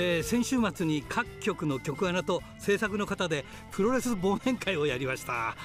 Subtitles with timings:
[0.00, 5.56] えー、先週末に各局の局アナと制作の方でプロレス忘年会をやりました、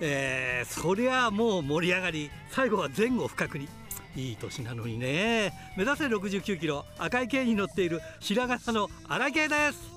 [0.00, 2.30] えー、そりゃもう盛り上がり。
[2.50, 3.68] 最後は前後不覚に。
[4.16, 5.52] いい年なのにね。
[5.76, 6.86] 目指せ69キロ。
[6.96, 9.95] 赤い剣に乗っている白髪の荒系です。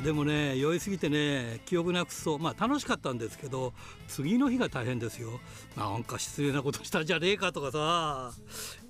[0.00, 2.38] でもね酔いすぎてね記憶なくそう。
[2.38, 3.72] まあ楽しかったんですけど
[4.08, 5.40] 次の日が大変ですよ。
[5.76, 8.32] なんか失礼なことしたんじゃねえかとかさ。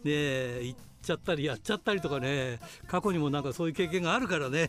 [0.04, 2.58] ねえ言っちゃったりやっちゃったりとかね。
[2.86, 4.68] 過去にもなんかそういう経験があるからね。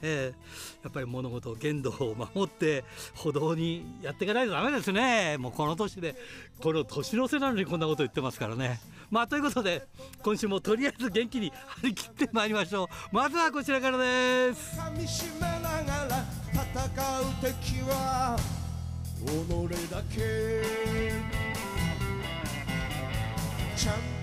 [0.84, 2.84] やっぱり物事限度を守って
[3.16, 5.38] 歩道にやっていかないとダメですね。
[5.38, 6.16] もうこの年で
[6.62, 8.80] この年の瀬なのにこんなこと言ってますからね。
[9.10, 9.88] まあということで
[10.24, 13.16] 今週もとりあえず元気に張り切ってまいりましょう。
[13.16, 14.78] まずはこちらからです。
[16.64, 16.86] 戦う
[17.42, 18.38] 敵は
[19.26, 19.28] 己
[19.90, 21.12] だけ。
[23.76, 24.21] チャンピオンベルトだけ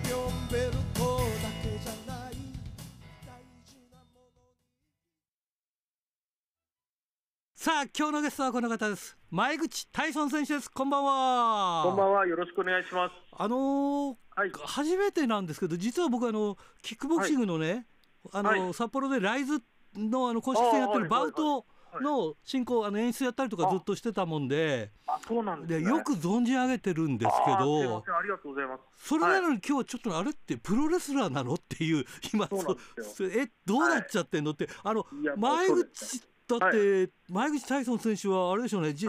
[7.54, 9.14] さあ今日のゲストはこの方です。
[9.30, 10.70] 前口タイソン選手です。
[10.70, 11.82] こんばんは。
[11.84, 12.26] こんばんは。
[12.26, 13.12] よろしくお願いします。
[13.32, 17.86] あのーはい、初めてなんですけど実は僕あのキックボクシングのね、
[18.32, 19.60] はい、あの、はい、札幌でライズ
[19.96, 21.66] のあの公式戦やってるバウト
[22.00, 29.08] の進行、あの演出やったりとかずっとしてたもんで、あそうなんで、ね、よく存じ上げてるんですけど、ありがとうございます。
[29.08, 32.76] それなのに今日はちょっとあれってプロレスラーなのっていう今そ
[33.26, 39.08] えどうなっちゃってんのって、あの前口だって、前口タイソン選手はあれでしょうね、G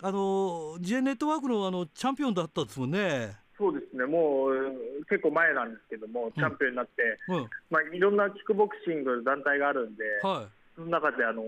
[0.00, 3.36] あの J ネットワークのあのチャンピオンだったんですもんね。
[3.58, 11.42] そうですね、もう結構前なんですけども、チャンピオンになって、うんうん、まあ、いろんなキックボクシング団体があるんで、はい、その中であの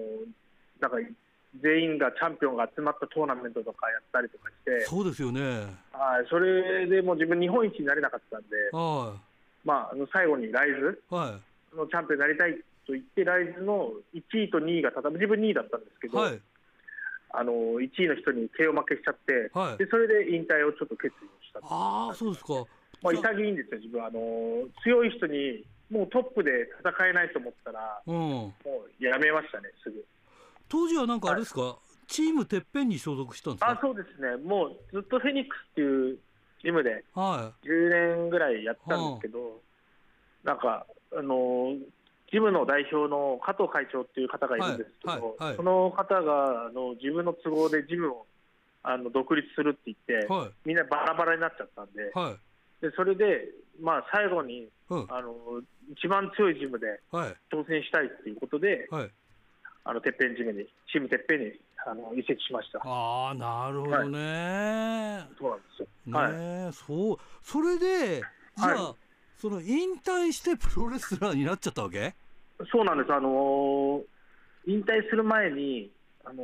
[0.80, 0.96] なんか
[1.62, 5.40] 全員がチャンピオンが集まったトーナメントとかやったりとかして、そうですよね。
[5.92, 11.02] はい、それでもう自分、日本一になれなかったんで、はい、まあ、あの最後にライズ
[11.76, 12.54] のチャンピオンになりたい
[12.86, 16.40] と言って、ライズの1位と2位が自分2位だったんですけど、はい、
[17.30, 22.64] あの1位の人に KO 負けしちゃって、はい、でそれで引退をちょっと決意したあそうですか、
[23.02, 30.04] まあ、潔いんですよ、自分あの、強い人にもうトップで戦えないと思ったら、うん、もうやめましたね、すぐ。
[30.70, 31.74] 当時はなんかあれですか、はい、
[32.06, 33.70] チームてっぺんに所属したんですか？
[33.70, 36.18] あそうですね、もうずっとフェニックスっていう
[36.62, 37.52] チームで、10
[38.16, 39.50] 年ぐらいやったんですけど、はい、
[40.44, 41.76] なんか、あの
[42.32, 48.26] ジムの代表の加藤会長っていう方がいるんですけど、はい、その方があの自分の都合でジムを
[48.84, 50.28] あの独立するって言って、
[50.64, 52.12] みんなバラバラになっちゃったんで、
[52.80, 53.48] でそれで、
[53.80, 55.34] まあ、最後に、うん、あの
[55.92, 58.88] 一番強いジムで挑戦したいっていうことで、
[59.84, 61.52] あのてっぺんジムに、チームてっぺんに
[61.86, 62.80] あの移籍しました。
[62.84, 64.18] ああ、なるほどね、
[65.18, 65.86] はい、そうなんですよ。
[66.06, 68.20] ね、はい、そう、それで、
[68.56, 68.94] じゃあ、はい、
[69.40, 72.14] その引退してプロレスラーになっちゃったわけ？
[72.70, 74.02] そうなんです、あのー、
[74.66, 75.90] 引退する前に、
[76.24, 76.42] あの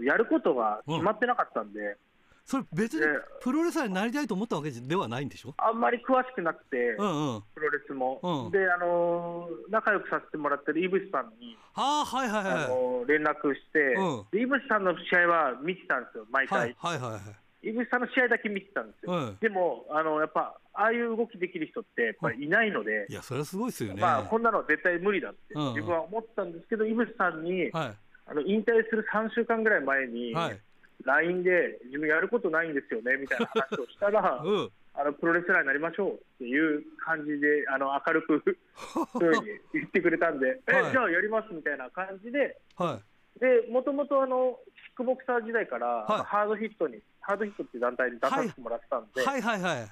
[0.00, 1.96] ー、やることが決まってなかったんで、うん
[2.44, 3.06] それ別に
[3.40, 5.54] プロレスラーになりたいと思ったわけではないんでしょ？
[5.56, 16.74] あんまり詳しくなくて、うんうん、プロレスも、うん、であの仲良くさせてもらってる井渕さんに、あはいはいはい、あの連絡して、うん、井渕さんの試合は見てたんですよ、毎回。
[16.78, 17.20] はいはいはい
[17.66, 27.94] 井渕さんの試合だけ見てたんですよ、うん、でもあのやっぱ、ああいう動きできる人ってやっぱりいないので、いや、それはすごいですよね、まあ、こんなのは絶対無理だって、自分は思ったんですけど、井渕さんに、はい、
[28.26, 30.60] あの引退する3週間ぐらい前に、はい
[31.04, 38.58] LINE で自分やることないんですよねみたいな話をしたら、 うん、あのプロレスラーになりましょうっていう感じであの明るく
[39.12, 43.00] そういうふうに言ってくれたんで、 はい、えじゃあやりますみたいな感じで、は
[43.36, 49.88] い、でもともとあのキックボクサー時代から、はい、ハードヒットにハードヒットっていう団体に出させてもらってたんで、はいはいはい。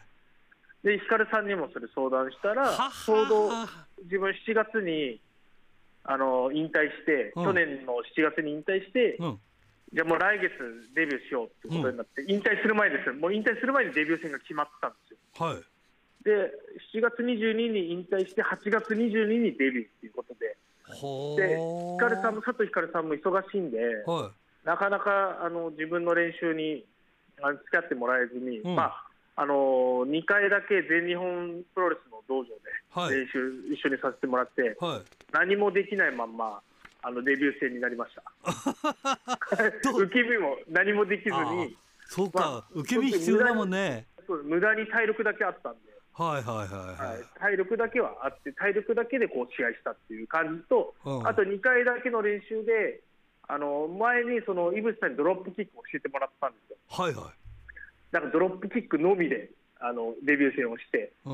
[0.84, 3.51] で石狩さんにもそれ相談したらちょうど
[4.03, 5.21] 自分7月に
[6.05, 9.41] あの引退して、うん、去年の7月に引退して、うん
[9.92, 10.53] じゃあもう来月
[10.94, 15.18] デビューしようってことになって、うん、引退する前ですよ、もう引退する前にデビュー戦が決まってたんですよ。
[15.44, 15.56] はい、
[16.24, 16.50] で、
[16.97, 20.56] 7月22日に引退して、8月22日にデビューっていうことで、
[21.36, 24.30] でヒカルさんも佐藤ひかるさんも忙しいんで、は
[24.65, 26.84] い、なかなかあの自分の練習に
[27.36, 35.00] 付き合ってもらえずに、うん、まああの2回だけ全日本プロレスの道場で練習一緒にさせてもらって、はい、
[35.33, 36.60] 何もできないまんま。
[37.03, 38.22] あのデビュー戦になりました。
[39.91, 41.77] 受け身も何もできずに、
[42.07, 44.07] そうか、まあ、受け身必要だもんね。
[44.27, 45.93] そう無駄に体力だけあったんで。
[46.15, 53.01] はいはいはいはい、体力だけはあって、体力だけでこう試合したっていう感じと、うん、あと2回だけの練習で、
[53.48, 56.77] あの前にその井渕さんにドロップキックを教えてもらったんですよ。
[56.89, 57.25] はいはい、
[58.13, 59.51] だからドロップキックのみで
[59.84, 61.33] あのデビュー戦をして、うん、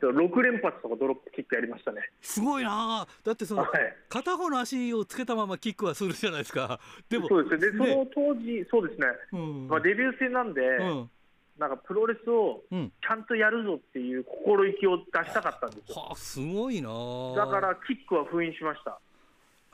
[0.00, 2.00] と6連発とかドロップキックやりましたね。
[2.20, 3.70] すごいな、だってその、はい、
[4.08, 6.78] 片方の足をつけたままキックはするじゃないですか、
[7.10, 11.10] でもそうですね、でその当時、そうですね、うん、まあ、デビュー戦なんで、うん、
[11.58, 15.96] なんかプロレスをちゃんとやるぞっていう心意気を出したかったんですよ。
[15.96, 16.88] はあ、すごいな。
[17.36, 18.98] だからキックは封印しました。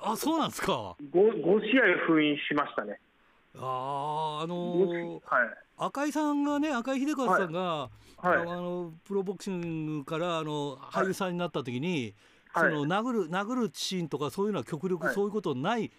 [0.00, 0.96] あそうなんですか。
[1.12, 3.00] 5, 5試合封印しましたね。
[3.56, 5.20] ああのー、はい、
[5.78, 7.90] 赤井さんがね赤井秀和さんが、は
[8.24, 8.28] い。
[8.28, 12.14] はい、あのプロボクシングからあの俳優さんになった時に、
[12.54, 15.90] その殴る殴るシーンとかそういうのは極力そういうことない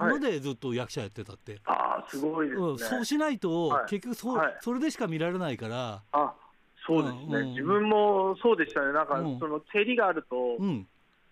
[0.00, 1.60] のでずっと役者やってたって。
[1.64, 6.02] ああすごいですね、うん、そうしないと、結局そう、それでしか見られないから。
[6.12, 6.34] あ
[6.86, 8.92] そうですね、うん、自分もそうでしたね。
[8.92, 10.58] なんか、その蹴りがあると、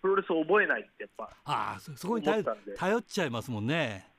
[0.00, 2.44] プロレス覚えないってやっぱああそこに頼
[2.76, 4.09] 頼っちゃいますもんね。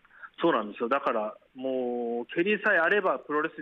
[0.41, 0.89] そうなんですよ。
[0.89, 3.61] だからもう蹴りさえあればプロレス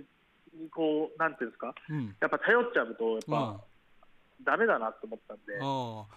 [0.58, 3.60] にこうなんていうんですか、うん、やっぱ頼っちゃうとやっぱ、
[4.44, 5.60] だめだなと思ったんで、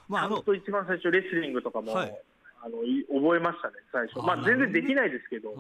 [0.09, 2.19] まあ、ちゃんと一番最初レスリングとかも、はい、
[2.65, 5.51] あの覚えましたね、最初、まあ、全然できないですけど、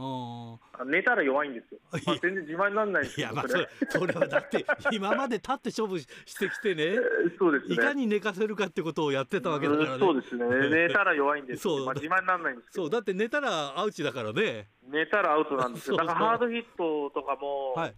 [0.87, 6.97] 寝たら弱いんですよ、まあ、全然自慢にならないですいや、まあ、それそれはだって、今まで立って勝負してきてね、
[7.41, 7.75] そうですね。
[7.75, 14.69] いかに寝かせるかってことをやってたわけだからね、そうですね、 寝たら弱いんですそう、まあ、自慢にならないんですそうだって寝たらアウチだからね。
[14.87, 17.95] 寝たらアウトなんですよ、 だからハードヒットとかも、はい、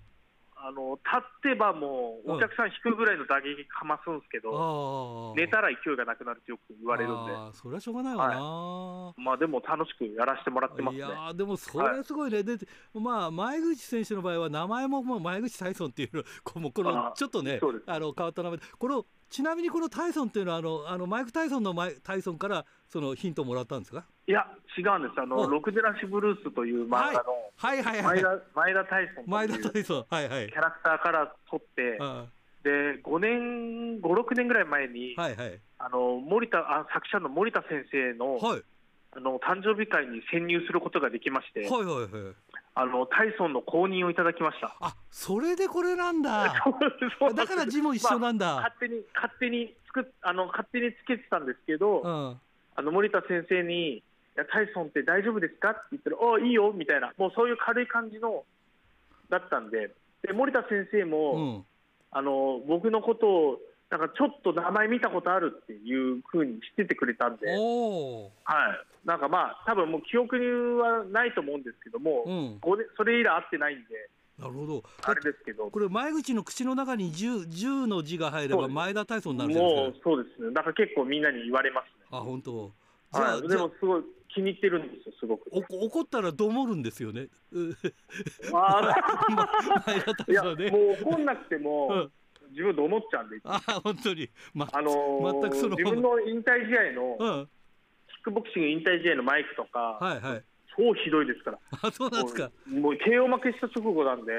[0.67, 10.99] あの立ってばもうお客さん引くぐらいの打撃かますんですけど、うん、寝たら勢いがなくなるってよく言われるんで、それはしょうがないわな、はい、まあでも楽しくやらせてもらってますね。
[10.99, 12.57] いやでもそれすごいね、はい、で
[12.95, 24.05] まあ前口選手の場合は名前ももう前口大尊っていうのこのこのちょっとねあの変わった名前このちなみにこのタイソンっていうのはあのあのマイク・タイソンのマイタイソンからそのヒントをもらったんですか？
[24.27, 24.47] いや
[24.79, 25.21] 違うんです。
[25.21, 27.25] あの、ロクデラシブルースという漫画の、
[27.57, 28.41] はい、はいはいはい。
[28.55, 30.07] 前田タイソン前田タイソン。
[30.09, 30.49] はいはい。
[30.49, 31.99] キャラクターから取って
[32.65, 38.63] で5年56年ぐらい前に、はいはい、あの森田あ作者の森田先生の、はい、
[39.15, 42.09] あの誕生日会に潜入することができまして、はいはいはい、
[42.77, 44.75] あのタイソンの公認をいただきました。
[44.81, 46.55] あそれでこれなんだ。
[47.35, 52.41] だから字も一緒なんだ、まあ、勝手に勝手に作あの勝手につけてたんですけど、うん、
[52.75, 54.03] あの森田先生に「い
[54.35, 57.13] やタイソンって大丈夫ですか?」って言ったら「ああいいよ」みたいな。
[57.17, 58.45] もうそういう軽い感じの
[59.31, 59.95] だったんで。
[60.23, 61.65] で森田先生も、うん、
[62.11, 63.61] あの僕のことを
[63.95, 70.47] なんかちょっと名前見たことあるっていうふうに知っててくれたんで、はい、なんかまあ多分もう記憶に
[70.83, 72.61] はないと思うんですけども、うん、
[72.97, 74.11] それ以来会ってないんで。
[74.37, 74.83] なるほど。
[75.05, 75.71] あれですけど。
[75.71, 80.01] これ前口の口の中に十十の字が入れば前田体操になるじゃないですか。
[80.03, 80.51] そうですね。
[80.51, 82.07] なんか結構みんなに言われますね。
[82.11, 82.73] あ本当。
[83.13, 84.03] じゃあ、でもすごい
[84.35, 85.49] 気に入ってるんですよすごく。
[85.53, 87.29] お怒ったらどもるんですよね。
[88.53, 88.83] あ
[89.31, 89.83] あ。
[89.87, 90.71] 前田体操ね。
[90.73, 91.89] もう怒んなくても。
[91.89, 92.13] うん
[92.55, 97.49] 自分で思っちゃうんで、あ本当に、ま、あのー、全くその自分の引退試合の、うん、
[98.09, 100.43] キックボクシング引退試合のマイクとか、はいはい、
[100.77, 102.51] 超ひどいですから、あそうなんですか。
[102.67, 104.33] もう KO 負けした直後なんで、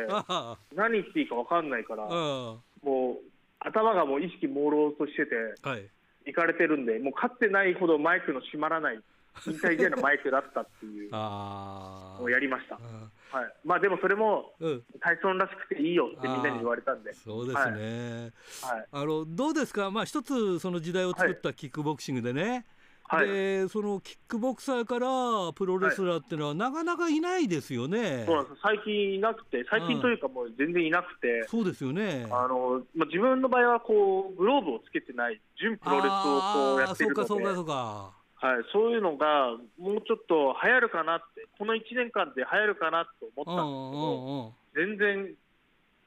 [0.74, 3.18] 何言っていいか分かんないから、もう
[3.60, 5.90] 頭がもう意識朦朧としてて、はい、
[6.26, 6.86] 行かれてるん。
[6.86, 9.00] で、もう勝ってないほどマイクの閉まらない。
[9.46, 11.12] 引退試合のマイクだったっていう。
[11.12, 12.76] のをやりました。
[12.76, 12.82] は
[13.42, 14.54] い、まあでもそれも、
[15.02, 17.14] 体操らしくていいよってみんなに言われたんで。
[17.14, 18.32] そうですね。
[18.62, 19.92] はい、あのどうですか？
[19.92, 22.66] まあ一つその時代を作ったキックボクシングでね。
[23.08, 28.24] はい、でそのキックボクサーからプロレスラーっていうのは、なかなかいないですよね。
[28.26, 28.62] そうなんです。
[28.64, 32.26] 最近いなくて、最近というか、もう全然いなくて、そうですよね。
[32.32, 45.36] あの、まあ、自分の場合はこうグローブをつけてない、純プロレスをこうやってるので、そうかそうかそうかはい、そういうのがもうちょっと流行るかなって、この1年間で流行るかなと思ったんですけど、全然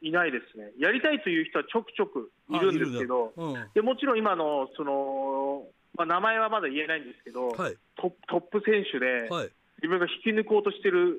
[0.03, 5.67] いないですね、やりたいという人はちょくちょくいるんですけど、うん、でもちろん今のその、
[5.97, 9.51] まあ、名前はまだ言えないんですけど、はい、トップ選手で、はい、
[9.83, 11.19] 自分が引き抜こうとしてる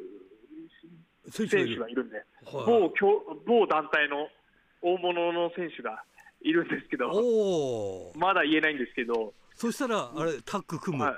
[1.30, 2.06] 選手がいる。
[2.06, 2.94] んで、はい、某
[3.46, 4.30] 某団体の
[4.82, 6.04] 大物の選手が
[6.42, 9.34] いるんですけど、まだ言えないんですけど。
[9.60, 11.16] そしたら、あれ、タッグ組む、はい、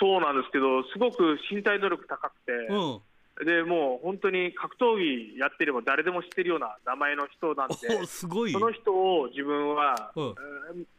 [0.00, 8.52] そうなんですけど、すごく身体能力高くて、うん、でもう本当に格闘技やってれば誰でも知ってるような名前の人なんで、すごい。
[8.52, 10.34] その人を自分は、うん、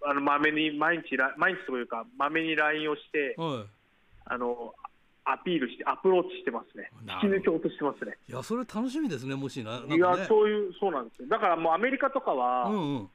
[0.05, 3.65] あのまめに毎日、毎日というか、まめに LINE をして、うん、
[4.25, 4.75] あの
[5.23, 6.91] アピールして、アプローチしてますね、
[7.23, 8.15] 引き抜き落としてますね。
[8.29, 13.09] いや、それ楽しみですね、もしな、ね、いや、そういう、そうなんですよ、だからもうアメリカとかは、うんうん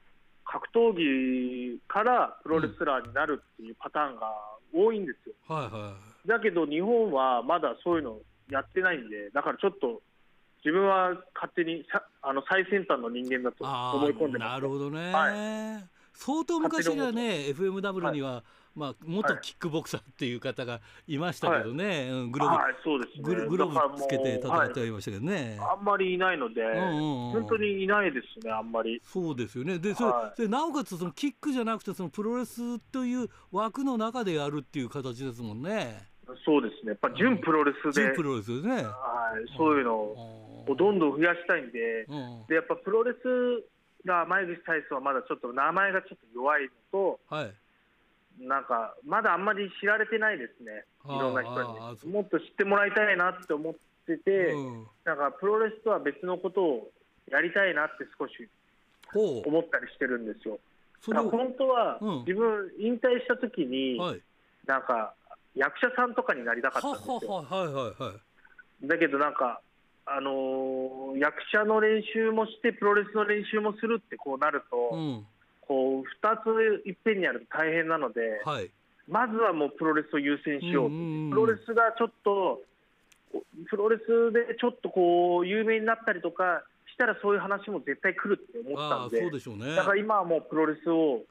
[0.51, 4.33] 格闘技からプロレスラーになるっていうパターンが
[4.73, 5.35] 多いんですよ。
[5.47, 5.93] はいは
[6.25, 10.01] い、だけど日本はまだそういうのやってないんで、だからちょっと
[10.63, 18.43] 自分は勝手にさあの最先端の人間だと思い込んでます、なるほどね、はい、相当昔はね、FMW には、はい。
[18.73, 29.01] まあ、元キックボクサーっていう方がいましたけどね、はい、グローブ、はいそうですね、グローブつけて戦ってはいましたけどね、はい、あんまりいないので、うんうんうん、本当にいないですね、あんまり。
[29.03, 36.09] そうですよね、でそれ、はい、なおかつそのキックじゃなくて、そのプロレスという枠の中でやるっていう形ですもんね。
[36.45, 43.17] そうですね、やっぱ純プロレスで、純プロレスでね、はい、そういうのをどんどん増やしたいんで、うん、でやっぱプロレス
[44.05, 47.53] が前口体操はまだちょっと名前がちょっと弱いのと、はい。
[48.39, 52.13] なんか、まだあんまり知られてないですね、いろんな人に。
[52.13, 53.73] もっと知ってもらいたいなって思っ
[54.07, 56.91] てて、うん、なんかプロレスとは別のことを
[57.29, 58.49] やりたいなって少し
[59.13, 60.59] 思ったりしてるんですよ。
[61.05, 64.21] 本当は、自分、引退した時に、はい、
[64.65, 65.13] なんか
[65.55, 67.45] 役者さんとかになりたかったんですよ。
[68.83, 69.61] だけどなんか、
[70.05, 75.25] あのー、役者の練習もしてプロレスの練習もするってこうなると、うん、
[75.61, 78.69] こう2ついっぺんにやると大変なので、はい、
[79.07, 80.95] まずはもうプロレスを優先しようと、
[81.29, 82.61] プロレスがちょっと、
[83.69, 91.21] プロレスでちょっとこう有名になったりとかしたら、そういう話も絶対来るって思ったんで、そうでしょうね、だから今はもうプロレスを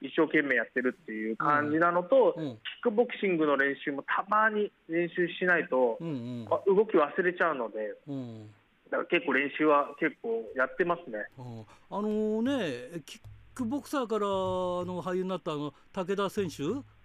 [0.00, 6.44] 一生懸命やってるっていう感じなのと、うんうん、キックボクシングの練習もたまに練習しないと、うんうん、
[6.76, 7.94] 動き忘れちゃうので。
[8.08, 8.50] うん
[8.86, 11.26] だから結構練習は結構やってますね。
[11.90, 13.20] あのね、キッ
[13.56, 16.62] ックボクサーからの俳優になったあの武田選手？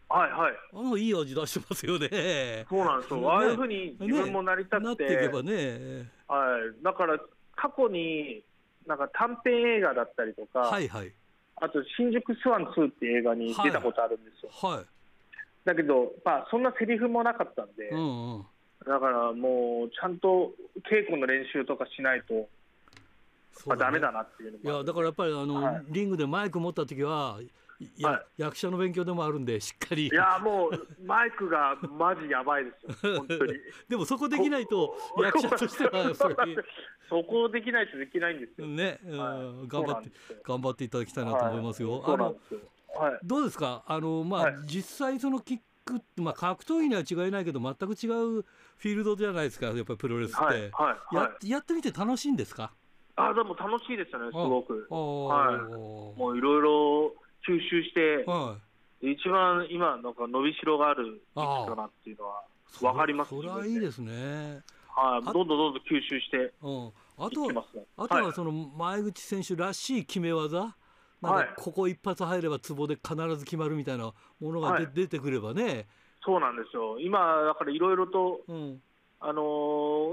[0.10, 0.54] はいはい。
[0.74, 2.66] あのいい味出してますよね。
[2.70, 3.22] そうなんですよ。
[3.22, 5.06] ね、ああいうふうに自分もなりたくて。
[5.06, 6.10] ね、なっていけばね。
[6.28, 6.84] はい。
[6.84, 7.18] だから
[7.56, 8.44] 過去に
[8.86, 11.14] なんか短編映画だったりとか、はいはい。
[11.62, 14.50] あと新宿スワン2っていう映画に出たことあるんですよ。
[14.52, 14.78] はい。
[14.80, 14.86] はい、
[15.64, 18.46] だけどまあそんなセリフもなかったんで、うんうん、
[18.86, 20.52] だからもうちゃんと
[20.90, 22.50] 稽古の練習とかしないと。
[23.66, 27.48] まあ、ダメだなっていうのいやだからやっぱりあの、はい、リングでマイク持った時はや、
[28.02, 30.08] はい、役者の勉強でもあるんでしっかり。
[30.08, 33.26] いやもうマイクがマジやばいですよ。
[33.90, 36.30] でもそこできないと 役者としてはそ
[37.10, 38.68] そこできないとできないんですよ。
[38.68, 40.12] ね、はい、頑張って
[40.44, 42.36] 頑張っていただきたいなと思いますよ、あの
[42.96, 43.84] はい、どうですか？
[43.88, 50.72] あのまあ、実際そのキックまあ格闘技には違いないけど全く違うフィールドじゃないですかやっぱりプロレスって、
[51.14, 52.74] ややってみて楽しいんですか？
[53.18, 54.88] あでも楽しいですよね、すごく。
[54.90, 57.14] はい、もういろいろ
[57.48, 58.58] 吸収して、は
[59.02, 62.44] い、一番今、なんか伸びしろがある位置かなっていうのは
[62.80, 63.30] 分かります。
[63.30, 64.62] それはいいですね。
[64.96, 67.62] はい、どんどんどんどん吸収して、うん、あとは、ね、
[67.98, 70.76] あとはその前口選手らしい決め技、
[71.22, 75.88] なんかここ一発入ればツボで必ず決まるみたいなものがで、はい、出てくればね。
[76.24, 77.00] そうなんですよ。
[77.00, 78.82] 今だからいろいろと、うん、
[79.20, 79.42] あの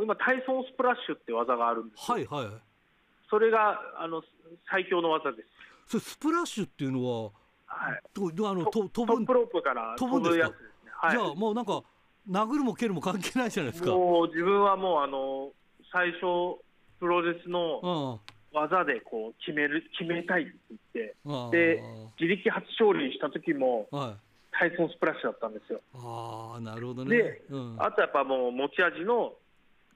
[0.01, 2.47] ー、今タイソンスプラッシュって技があるんですはいはい。
[3.31, 4.23] それがあの
[4.71, 5.49] 最強の技です。
[5.89, 7.31] それスプラッシュっていうのは、
[7.67, 10.47] はい、とあのと飛ぶトップロープから飛ぶんですか？
[10.47, 10.57] すね
[11.01, 11.83] はい、じゃあもうなんか
[12.31, 13.91] 殴るも蹴るも関係ないじゃないですか。
[13.91, 15.51] もう自分はもうあの
[15.91, 16.61] 最初
[17.01, 18.21] プロレスの
[18.53, 20.53] 技でこう決める決めたいって
[21.25, 21.83] 言って、で
[22.21, 23.89] 自力初勝利した時も。
[23.91, 24.13] はい
[24.51, 25.81] タイソンスプラッシュだったんですよ。
[25.95, 27.17] ああ、なるほどね。
[27.17, 29.35] で、うん、あとやっぱもう持ち味の、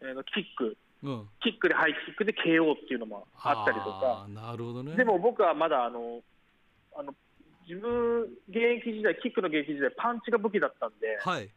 [0.01, 0.77] えー、キック、
[1.43, 6.21] キックでハイキックで KO っていうのもあったりとか、なるほどね、でも僕はまだあの
[6.95, 7.13] あの
[7.69, 11.49] 自分、現役時代、キックの現役時代、パンチが武器だったんで、はい、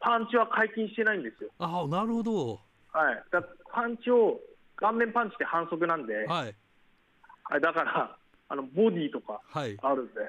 [0.00, 1.50] パンチは解禁してないんですよ。
[1.58, 2.60] あなるほど、
[2.92, 4.40] はい、だパンチを、
[4.76, 6.54] 顔面パンチって反則なんで、はい、
[7.62, 8.16] だから
[8.48, 9.62] あのボディとかあ
[9.94, 10.20] るんで。
[10.20, 10.28] はい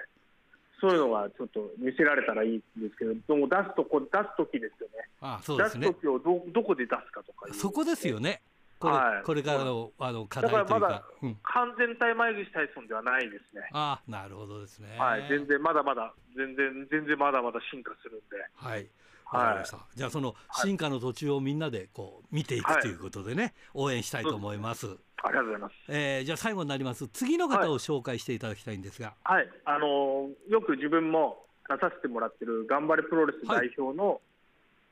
[0.83, 5.07] そういうのはちょっと見せられたらいいんですけど、でも出すとこ出す時ですよね。
[5.21, 5.87] あそうですね。
[5.87, 8.41] 出す時をどどこで出すかとかそこですよね。
[8.83, 10.73] これはい、これからのあの課題というか。
[10.73, 13.69] だからまだ、うん、完全体前口体操ではないですね。
[13.71, 14.97] あなるほどですね。
[14.99, 18.35] はい、全然まだまだ全然全然まだまだ進化するんで。
[18.55, 18.87] はい。
[19.25, 24.97] はい、じゃあその進化の途中をみんなでこう見ていくということでね、はい、応援したいと思います。
[25.23, 25.73] ありがとうございます。
[25.87, 34.21] えー、じゃあ最後になります次の方を紹介していただきたいんですが、はい、はい、あのー、よく自分も出させてもらってる頑張れプロレス代表の、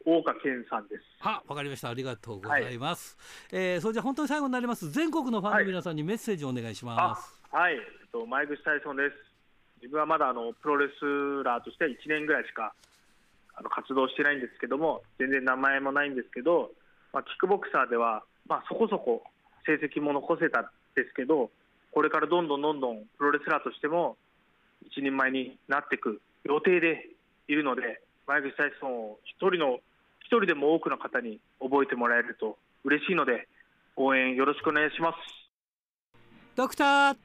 [0.06, 1.04] 大岡健さんです。
[1.20, 1.90] は、わかりました。
[1.90, 3.18] ありがとうございます。
[3.52, 4.90] はい、えー、それじゃ本当に最後になります。
[4.92, 7.42] 全国のファンの皆さんにメッセージをお願いします。
[7.52, 9.16] はい、はい、えっと前口大尊です。
[9.82, 12.74] 自分はまだあのプロレスラーとしては1年ぐらいしか
[13.56, 16.72] あの活動してないんですけども、全然名前もないんですけど、
[17.14, 19.24] まあ、キックボクサーでは、まあ、そこそこ
[19.66, 20.64] 成績も残せたん
[20.96, 21.50] ですけど、
[21.92, 24.18] これからどんどんどんどんプロレスラーとしても
[24.86, 27.10] 一人前になっていく予定で
[27.48, 29.82] いるので、前口タイソンを一人の一
[30.40, 33.50] 人でも多くの方に覚えてもらえると嬉しいので、
[33.98, 35.18] 応援よろしくお願いします。
[36.56, 37.18] ドクター。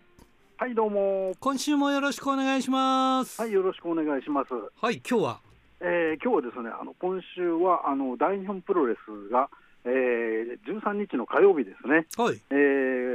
[0.57, 1.33] はいどうも。
[1.39, 3.41] 今週もよろしくお願いします。
[3.41, 4.49] はいよろしくお願いします。
[4.81, 5.41] はい今日は？
[5.81, 9.49] えー、今日はですねあの今週はあの大日本プロレスが
[9.89, 12.41] えー、13日の火曜日ですね、はい。
[12.51, 12.55] え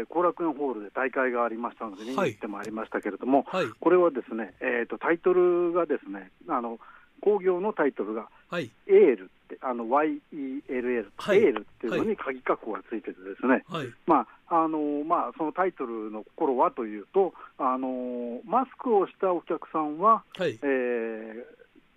[0.04, 6.80] ー、後楽園ホールで大会がありましたので、見に行ってまいりましたけれども、はい、これはですね、えーと、タイトルがですねあの
[7.22, 21.44] 工業のタイトルが、はい、エールって、あの YELL、はい、エールっていうのに鍵括弧がついててですね、はい、まああのまあ、そのタイトルの心はというと、あのマスクをしたお客さんは、はい、えー、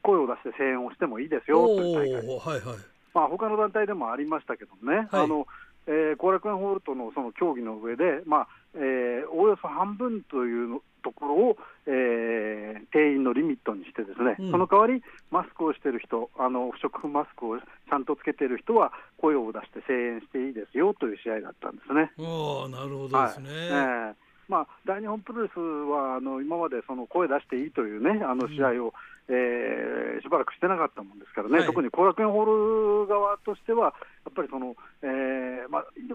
[0.03, 2.27] 声を出して声援をしてもいいですよという大会。
[2.27, 2.79] はいはい。
[3.13, 5.47] まあ他の団体でもありましたけどね、はい、あの
[5.87, 11.57] えー、後楽園ホールとのその協議の上で、まあえー、おおよそ半分というところを、
[11.87, 22.11] えー、定員のリミットにして、ですね、うん、その代わり、マスクをしている人、あの不織布マスクをちゃんとつけている人は、声を出して声援していいですよという試合だったんですね。
[22.19, 24.15] あなるほどですね、はいえー
[24.49, 28.95] まあ、大日本プロレスはあの今までその声出していいというね、あの試合を、
[29.29, 33.95] うん、えー、しばらくしてなかったもんですからね、はい、特に後楽園ホール側としては、
[34.25, 36.09] やっぱりその、えーまあ、規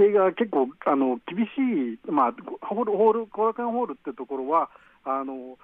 [0.00, 2.34] 制が結構あの厳しい、まあ、
[2.66, 4.70] ホールホール後楽園ホールっていうところは
[5.04, 5.58] あの、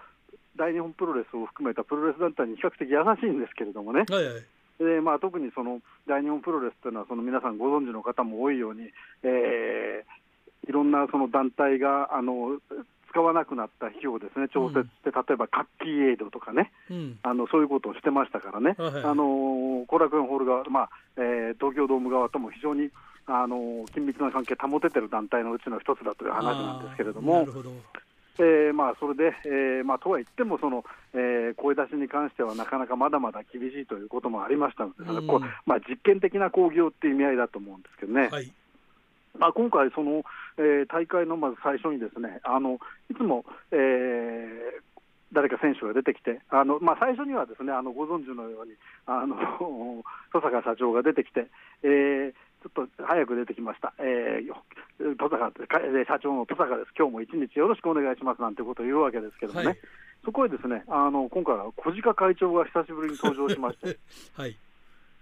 [0.56, 4.04] 大日本プロレスを含めたプロレス団体に比較的優しいんですけれどもね。
[4.08, 4.44] はいはい。
[4.78, 8.90] でまあ、特にその大日本プロレスというのはその皆さんご存知の方も多いように、
[9.22, 12.58] えー、いろんなその団体があの
[13.08, 22.90] 使わなくなった費用をですね調節して、うん、例えば活気エイドとかね、うん、あのそういうことをしてましたからね、はい、あの後楽園ホール側、まあえー、東京ドーム側とも非常に
[23.26, 27.46] あの緊密な関係保ててる団体のうちの一つだという話なんですけれども。
[28.38, 38.28] えーまあ、それで、えーまあ、とはいってもその、えー、声出しに関してはなかなかまだまだ厳しいということもありましたので、うん、こうまあ、実験的な興行っていう意味合いだと思うんですけどね。
[38.28, 38.52] はい
[39.38, 40.24] まあ、今回、その、
[40.58, 42.78] えー、大会のまず最初にですねあの
[43.10, 44.82] いつも、えー、
[45.32, 48.72] 誰か選手が出てきて、あのまあ、最初にはですねあのご存知のように、
[49.06, 49.36] あの
[50.32, 51.46] 戸坂社長が出てきて、
[51.82, 52.34] えー、
[52.66, 58.42] ちょっと早く出てきました、えー、戸坂社長の戸坂です、今日も一日よろしくお願いします。
[58.42, 59.78] なんてことを言うわけですけどもね、はい、
[60.24, 63.98] そこへですねあの今回は小鹿会長が久しぶりに登場しまして、
[64.34, 64.56] はい。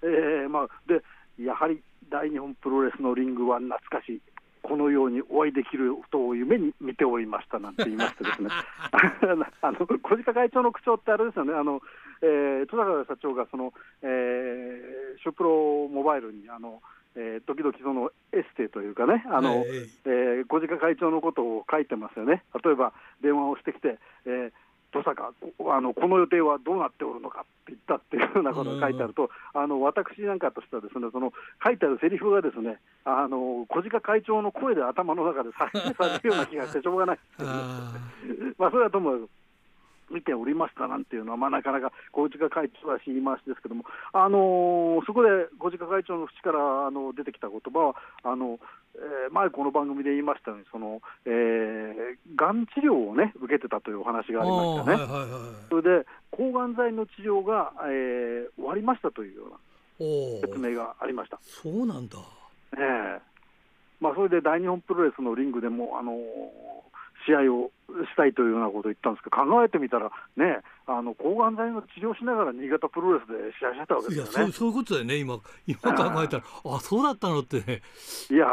[0.02, 1.02] えーまあ、で
[1.42, 4.20] やはり大日本プロレスのリングは懐かしい。
[4.62, 8.48] このようにお会いできることを夢に見ておりましたなんて言いましてですね。
[9.60, 11.52] あの小鹿会長の口調ってあれですよね。
[11.52, 11.82] あの、
[12.22, 16.80] えー、戸坂社長がその、えー、シュプロモバイルにあの
[17.16, 22.42] えー、時々そのエステというかね、あの、えー、えー、小鹿会長のことを書いてますよね。
[22.64, 24.52] 例えば電話をしてきて、えー、
[24.94, 25.34] とさか
[25.74, 31.32] あのこの予定はどうなっておるのかって言ったっていうようなことが書いてあると、あの私なんかとしてはですねその
[31.64, 37.18] 書いてあるセリフがですねあの小鹿会長の声で頭の中で再現されるような気がしてしょうがない
[38.56, 39.26] まあそれはとも
[40.10, 48.58] 見ておりましたなんていうのは、まあ、なかなか小鹿会長は言い回しですけども、あのー、そこで小鹿会長の口からあの出てきた言葉は、あの
[48.96, 59.56] えー、前、この番組で言いましたように、そのえー、がん治療を、ね、受けてたというお話がありましたね、はいはいはい、それで抗がん剤の治療が、えー、終わりましたというような
[60.46, 61.38] 説明がありました。
[61.42, 62.18] そうなんだ、
[62.76, 63.20] えー。
[64.00, 66.18] まあ、それで大日本プロレスのリングでも、あのー
[67.26, 67.70] 試合を
[68.02, 74.30] したいというようなことを言ったんですけど、考えてみたら、ね、あの抗がん剤の治療しながら新潟プロレスで試合してたわけですよね。
[74.30, 77.82] いやそういうことだよね、今、今考えたら、あそうだったのって、ね、
[78.30, 78.46] いや、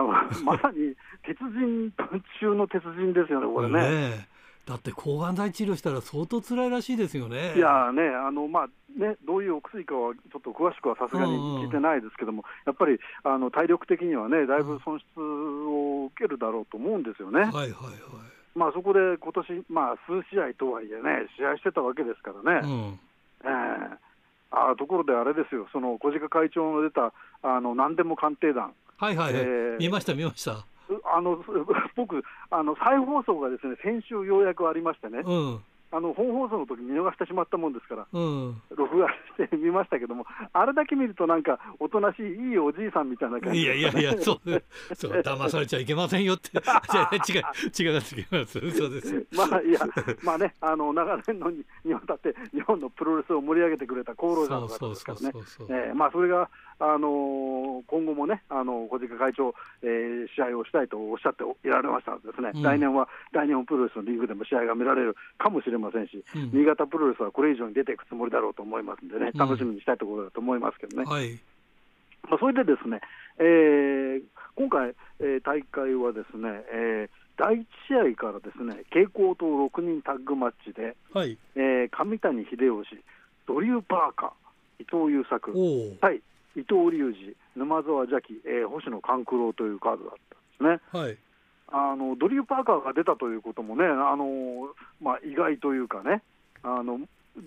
[0.44, 1.92] まさに鉄人
[2.40, 4.10] 中の鉄人ですよね、これね。
[4.10, 4.28] ね
[4.66, 7.56] だって抗がん剤治療したら相当辛いらしいですよね。
[7.56, 11.32] いやね、あのまあね、どういうお薬かはちょっと詳しくはさすがに
[11.64, 17.40] 聞いてないですけども、やっぱりあの体力的にはね、だいぶ損失を受けるだろうと思うんですよね。
[17.40, 17.72] はいはいはい。
[18.56, 23.00] まあ、そこで今年まあ数試合とはいえね、試合してたわけですからね、うん。
[23.44, 23.98] えー、
[24.52, 30.66] あところであれですよ、その小鹿会長の出たあの何でも鑑定団、はいはい、はい、えー、見ました、見ました。
[31.06, 31.44] あの
[31.96, 49.28] 僕あの、再放送がですね先週ようやくありましてね、うん、あの本放送の時見逃してしまったもんですから、うん、録画してみましたけども、あれだけ見ると、なんかおとなしい、いいおじいさんみたいな感じ、ね、いやいやいや、そう、そう、 騙されちゃいけませんよって、 違う、違う、違います、そうです。
[49.36, 49.80] まあ、いや、
[50.24, 55.34] まあね、あの長年のににわたって、日本のプロレスを盛り上げてくれた功労者の方ですからね、
[55.70, 56.50] えまあ、それが、
[56.82, 71.06] あのー、今後もね、あの小塚会長、えー、試合をしたいとおっしゃっていられましたのでですね、うん、来年は大日本プロレスのリーグでも試合が見られるかもしれませんし、うん、新潟プロレスはこれ以上に出ていくつもりだろうと思いますんでね、楽しみにしたいところだと思いますけどね。
[71.06, 71.38] はい、
[72.26, 73.00] まあ、それでですね、
[73.38, 74.22] えー、
[74.56, 77.66] 今回、えー、大会はですね、えー、第1
[78.10, 81.38] 試合からですね蛍光灯6人タッグマッチで、はい。
[81.54, 82.98] えー、上谷秀吉、
[83.46, 85.54] ドリュー・パーカー、伊藤優作
[86.02, 86.22] 対
[86.56, 90.14] 伊藤隆二、沼澤邪気、えー、星野勘九郎というカードだっ
[90.60, 91.00] たんですね。
[91.06, 91.18] はい
[91.74, 94.70] あのドリュー・パーカーが出たということもね、あの
[95.02, 96.22] まあ、意外というかね、
[96.64, 97.00] あの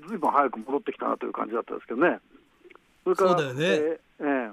[0.08, 2.18] ずいぶん早く戻ってきたなという感じだったんですけどね。
[3.04, 4.50] それから、ねえー、え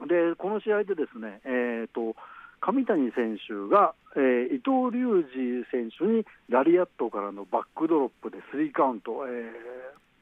[0.00, 2.14] ー、でこの試合でですね、えーと、
[2.60, 9.52] 上谷選手が、えー、伊藤隆二選手にラリアットからのバックドロップでスリーカウント、え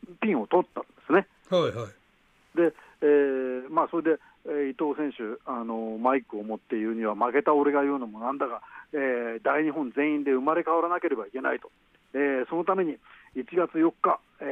[0.07, 1.27] ー、ピンを取ったんですね。
[1.51, 2.73] はいはい、で、
[3.05, 8.63] えーまあ、それで、えー、伊藤選手あの、マイクを持って言うには、負けた俺が言うのもなんだが、
[8.95, 11.71] えー、大日本全員で生まれ変わらなければいけないと、
[12.15, 12.97] えー、そのために
[13.37, 14.45] 1月4日、え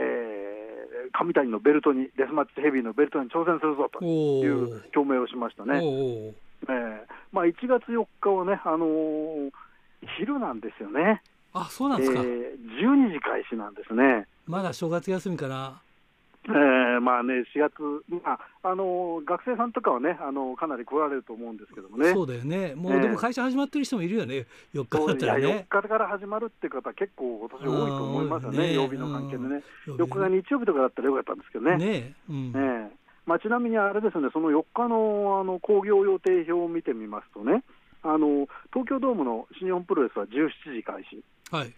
[1.13, 5.81] ー、上谷のベルトに、デスマッチヘビーのベルトに挑戦するぞという表明をしましたね。
[5.83, 7.01] えー
[7.33, 9.51] まあ、1月4日はね、あのー、
[10.19, 11.23] 昼なんですよね。
[11.55, 14.27] あそうなんですか、えー、12時開始なんですね。
[14.47, 15.81] まだ正月休みかな。
[16.45, 22.13] えー、まあね、4月、まあ、あの学生さんとかはね、あのかなり来られると思うんですけどもね。
[22.13, 25.67] そうだよね、もう、でも会社始まってる人もいるよね、4日だったらね。
[25.71, 29.63] 4日から始まるっていう方、結構、今年多いと思いますよね、ね曜日の関係でね。
[29.87, 31.77] 4日が日曜日とかだったらよかったんですけどね。
[31.77, 32.93] ねうんね
[33.25, 37.63] まあ、ちなみにあれですね、その4日のあの興行予定表を見てみますとね、
[38.03, 41.23] あの東京ドームの新日本プロレスは17時開始。
[41.55, 41.73] はい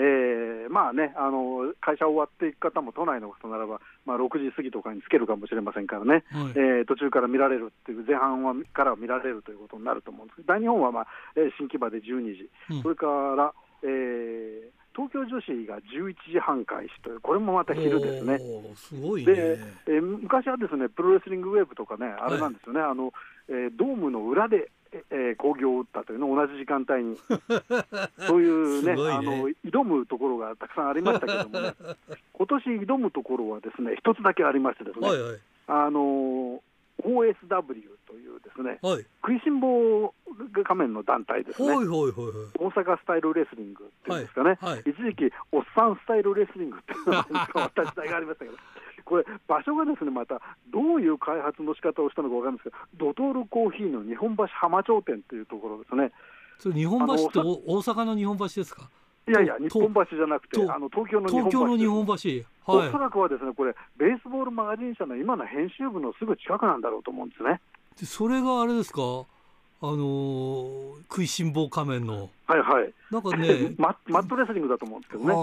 [0.00, 14.62] えー、まあね、あの会社終わっていく方も都内のことならば、まあ、6時過ぎとかにつけるかもしれませんからね、はい、えー、途中から見られるっていう、前半はから見られるということになると思うんですけど、大日本は、まあえー、新木場で12時、うん、それから、えー、
[14.96, 18.38] 東京女子が11時半開始という、これもまた昼ですね。
[18.74, 19.34] すごいね。
[19.34, 23.12] で、えー、昔はですねプロレスリングウェブとかね、あれなんですよね、はい、あの
[23.50, 24.70] えー、ドームの裏で
[25.10, 27.16] えー、興行を打ったというの同じ時間帯に、
[28.26, 29.12] そういうね、ね。
[29.12, 31.74] あの挑むところがたくさんありましたけどもね、
[32.32, 36.62] 今年挑むところはですね一つだけありましてですね、はいはい、あの
[37.02, 40.12] OSW というですね、はい、食いしん坊
[40.64, 42.12] 仮面の団体ですね、はいはいはい、
[42.58, 44.72] 大阪スタイルレスリングっていうんですかね、はい。
[44.72, 48.56] はい、一時期、おっさんスタイルレスリングっていうのが変わった時代がありましたけど。
[49.04, 56.12] これ、場所がですねまたどういう開発の仕方をしたのか分かるんですけど、ドトールコーヒーの日本橋浜町店というところですね。
[56.58, 57.42] それ日本橋って大
[57.80, 58.88] 阪の日本橋ですか？
[59.28, 61.50] いやいや、日本橋じゃなくて、あの東京の日本橋。
[61.50, 67.60] 東京の日本橋、はい、おそらくはですね、これ、ベースボールマガジン社の今の編集部のすぐ近くなんだろうと思うんですね。
[68.00, 72.30] でそれがあれですか、あのー、食いしん坊仮面の。
[72.46, 72.92] はいはい。
[73.10, 75.34] なんかね マ、マットレスリングだと思うんですけどね。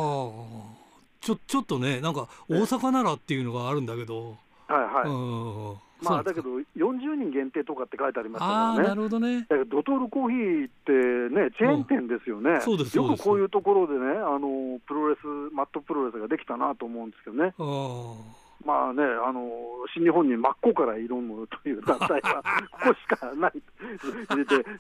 [1.28, 4.38] ちょちょっとねなんか大阪ならっていうのがあるんだけど、
[4.68, 9.48] はいはい、うんまあ、だけど、40人限定とかって書いてありましたからね、なるほどね。
[9.50, 10.92] だけどドトールコーヒーって
[11.34, 12.96] ね、チェーン店ですよね、うん、そうです。
[12.96, 17.54] よくこういうところでねあの、プロレス、マットプロレスができたなと思うんですけどね。
[17.58, 19.50] あまあね、あの
[19.94, 23.52] 新日本に真っ向から挑むという団体は ここしかない。
[23.52, 23.62] で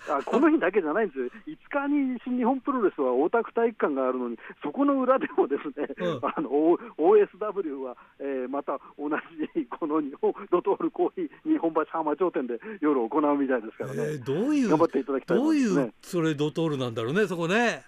[0.10, 6.50] あこの日だけじゃないんですよ、5日に新日本プロレスは大田区体育館があるのに、そこの裏でもですね、うん、あの
[6.98, 9.10] OSW は、えー、また同
[9.56, 17.84] じこの日本ドトールコーヒー日本橋浜町店で夜行うみたいですからね、えー、どういう頑張っていただきたい、ね、どういうそれドトールなんだろうね、そこね。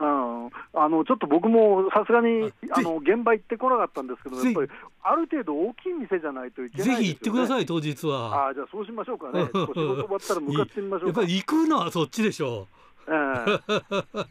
[0.00, 4.68] うん、あのちょっと僕もさすがにあの現場行ってこなかったんですけど、やっぱり
[5.04, 8.48] ある程度大きい店じゃないといけない、ね、ぜひ行ってください、当日は。
[8.48, 12.66] あじゃあそうしましょうかね、仕事終わったら向かってみましょうやっぱり行くのはそっちでしょ
[13.06, 13.10] う。
[13.10, 14.26] えー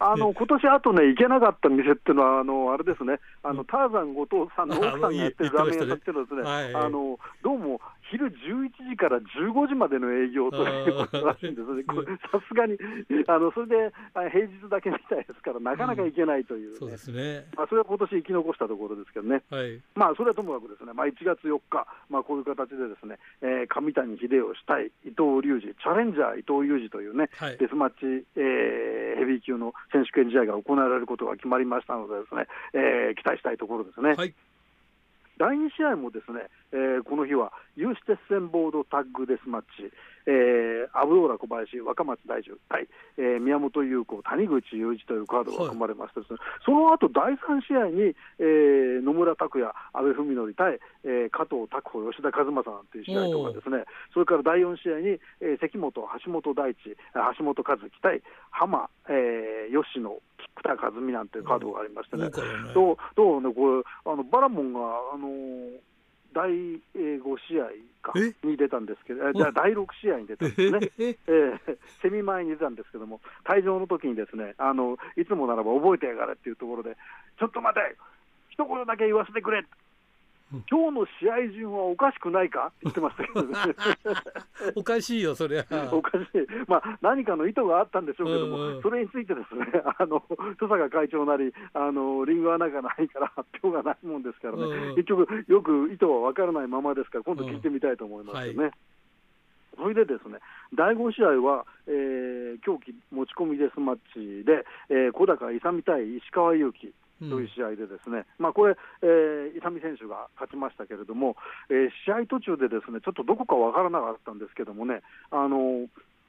[0.00, 11.66] あの今年あとね、行けなかった店っていうのは、あのあれですね、あのターザン後藤さんの奥さんがやってるラーメン屋さんっていうのはですね、あのどうも昼11時から15時までの営業ということらしいんです、
[12.30, 12.78] さすがに。
[13.26, 13.92] あのそれで
[14.30, 17.46] 平日だけみたいですから、なかなか行けないという、ね、そうですね。
[17.56, 34.14] まあ、それは今年生き残したところですけどね、はい、まあそれはともかくですね、まあ、1月4日、まあ、こういう形でですね、えー、上谷秀吉対伊藤隆二、チャレンジャー伊藤裕二というね、はい、デスマッチ、えー、ヘビー級の選手権試合が行われることが決まりましたので、ですね、えー、期待したいところですね。
[34.14, 34.34] はい
[35.38, 39.92] 第2試合もですね、えー、この日は有刺鉄線ボードタッグデスマッチ、
[40.26, 46.28] えー、アブドーラ小林、若松大樹対、えー、宮本優子、谷口雄一というカードが組まれまして、はい、
[46.64, 56.78] その後第3試合に、えー、野村拓也、阿部文則対、えー、加藤拓保、吉田和正なんていう試合とかですね、それから第4試合に、えー、関本、橋本大地、
[57.38, 60.10] 橋本和樹対浜、えー、吉野、
[60.58, 62.30] 菊田和美なんていうカードがありましてね、
[62.74, 64.80] どうどうね、これあのバラモンが、
[65.14, 65.95] あのー
[66.36, 66.80] 第5
[67.48, 67.72] 試合
[68.04, 68.12] か
[68.44, 76.94] に出たんですけど、じゃ第6試合に出たんですね、えー、セミ前に出たんですけども、退場の時にですねあのいつもならば覚えてやがれっていうところで、
[77.40, 77.96] ちょっと待て、
[78.50, 79.64] 一言だけ言わせてくれ
[80.70, 82.66] 今日の試合順はおかしくないか？
[82.66, 83.54] って言ってましたけど、ね、
[84.76, 85.64] おかしいよ、それは。
[85.92, 89.66] おかしい、まあ、何かの意図があったんでしょうけども、うんうん、それについてですね、
[89.98, 90.22] あの
[90.60, 98.54] 登坂会長なり、あのリング穴がないから 発表がないもんですからね、うんうん、結局、よく意図は分からないままですから、今度聞いてみたいと思いますよね。
[98.54, 98.62] うん。
[98.62, 98.72] はい。
[99.76, 100.38] それでですね
[100.74, 111.36] 第5試合は、えー、狂気持ち込みデスマッチで、えー、小高勇対石川祐希という試合で、ですね、うん、まあ、これ、えー、勇選手が勝ちましたけれども、
[111.70, 115.86] えー、試合途中でですねちょっとどこか分からなかったんですけどもね、あの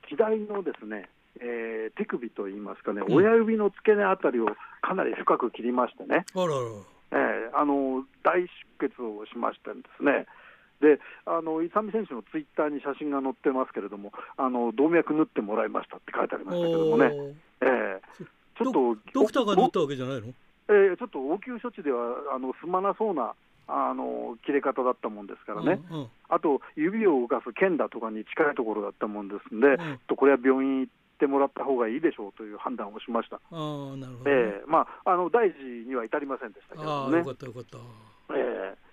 [0.08, 4.48] 左のですね、えー、手首といいますかね、親指の付け根あたりを
[4.82, 6.54] かなり深く切りましてね、あらら。
[7.10, 8.42] えー、あの大
[8.80, 10.26] 出血をしましてですね。
[10.80, 18.26] であの勇選手のツイッターに写真が載ってますけれども、あの動脈縫ってもらいましたって書いてありましたけどもね、えー、
[18.64, 20.28] ちょっとドクターが縫ったわけじゃないの？
[20.70, 23.34] えー、ちょっと応急処置ではあの済まなそうな
[23.68, 33.42] あの切れ方だったもんですからね、うんうん、あと指を動かす剣だとかに近いところだったもんですんで、うん、とこれは病院行ってもらった方がいいでしょうという判断をしました。
[33.52, 33.56] あ
[33.98, 37.20] なるほど、えー、まあ、あの大事には至りませんでしたけどね。
[37.20, 37.78] よかったよかった。
[38.34, 38.88] えー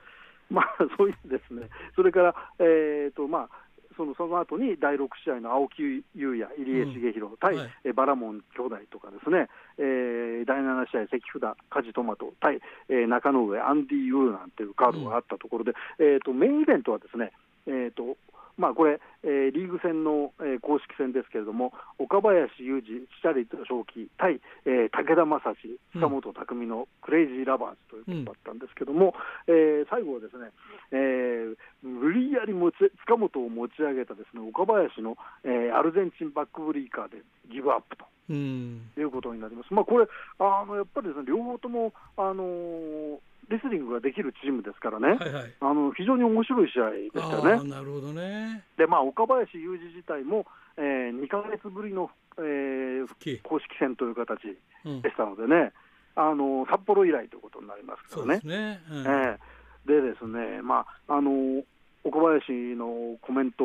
[0.51, 3.51] まあ、そういうですね、それから、えーとまあ、
[3.97, 7.61] そのその後に第6試合の青木優也、入江茂弘対、うん。
[7.61, 17.33] はい、バラモン兄弟とかですね、えー、第7試合、関札、梶トマト対、えー、中野上、アンディ・ユーなんていうカードがあったところで、うん、えーと、メインイベントはですね、
[17.67, 18.17] えーと
[18.57, 29.15] まあ、これ、えー、リーグ戦の、えー、公式戦ですけれども、岡林雄二、チチャリット正気対、えー、武田正史、久本匠のクレイジーラバーズということだったんですけども、
[29.47, 30.51] うん、えー、最後はですね、
[30.93, 37.19] えー、無理やり持ち塚本を持ち上げたですね岡林の、えー、アルゼンチンバックブリーカーで
[37.51, 38.05] ギブアップと。
[38.31, 39.75] うん、いうことになります。
[39.75, 40.07] まあ、これ
[40.39, 47.69] あのやっぱりですね両方ともあのーレスリングができるチームですからね、はいはい、あの非常に面白い試合でしたよね。
[47.69, 48.65] なるほどね。
[48.77, 54.43] で、まあ、岡林雄二自体も、えー、2か月ぶりの、えー、公式戦という形
[54.85, 55.73] でしたのでね、
[56.17, 58.41] うん、あの札幌以来ということになりますからね。
[58.43, 59.39] でね、うん、えー、
[59.87, 61.63] でですね、まああの
[62.05, 63.65] 岡林のコメント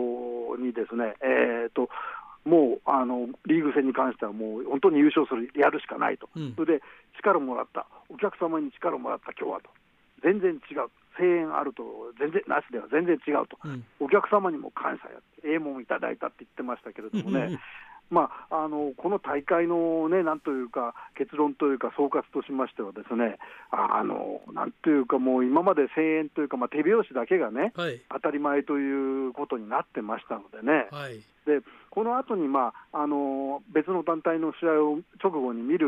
[0.58, 1.90] にですね、えーと
[2.46, 6.84] もうあのリーグ戦に関してはもう本当に優勝するやるしかないと、うん、それで
[7.18, 9.70] 力もらった、お客様に力をもらった今日はと、
[10.24, 11.84] 全然違う、声援あると
[12.18, 17.60] 全然なしでは全然違うと、うん、お客様にも感謝や、ええもんいただいたって言ってましたけれどもね、
[18.10, 23.38] まあ、あのこの大会の、ね、なんというか、結論というか、総括としましては、ですね
[23.72, 35.88] あのなんというか、もう今まで声援というか、まあ、手拍子だけがね、はい、当たり前ということになってましたのでね、はい、でこの後にまああの別の団体の試合を直後に見る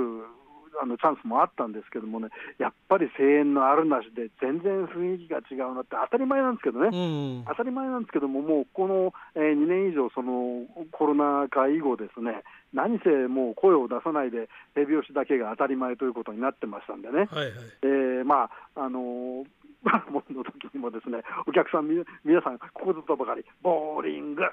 [0.81, 2.29] あのチャンスもあったんですけどもね、
[2.60, 17.27] やっぱり声援のあるなしで、全然雰囲気が違うなって、当たり前なんですけどね、うん、当たり前なんですけども、もうこの、えー、2年以上、そのコロナ禍以後ですね、何せもう声を出さないで、手拍子だけが当たり前ということになってましたんでね。
[17.31, 17.51] はいはい、
[17.84, 19.45] えー、まああのー
[20.29, 24.43] の時にもですねお客さんみ皆さんここずっとばかりボーリング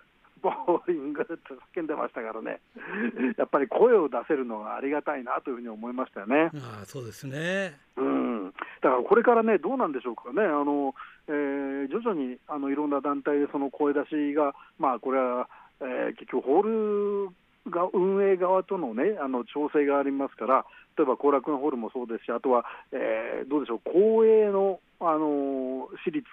[0.43, 1.35] ボーリングって
[1.75, 2.61] 叫んでましたからね、
[3.37, 6.51] やっぱり声を出せるのがありがたいなというふうに思いましたよね。
[6.55, 10.95] あそうですね、うん、だからこれからね、どうなんでしょうかね、あの
[11.29, 15.49] えー、徐々にあのいろんな団体でその声出しが、まあ、これは、
[15.81, 17.31] えー、結局、ホール
[17.71, 20.65] が運営側との,、ね、あの調整がありますから、
[20.97, 26.27] 例えば後楽園ホールもそうですし、あとは、えー、どうでしょう、公営のあの私立、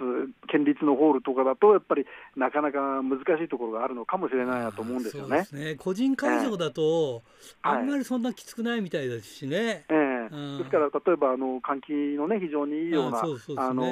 [0.48, 5.46] 県立のホールとかだと、やっぱりなかなか難しいところがあるのかもしれないなと思うんですよね。
[5.54, 5.76] ね。
[5.76, 7.22] 個人会場だと、
[7.64, 9.86] えー、あんまりそんなきつくないみたいですしね。
[9.88, 13.84] えー、ですから、例えばあの換気のね、非常にいいような、あの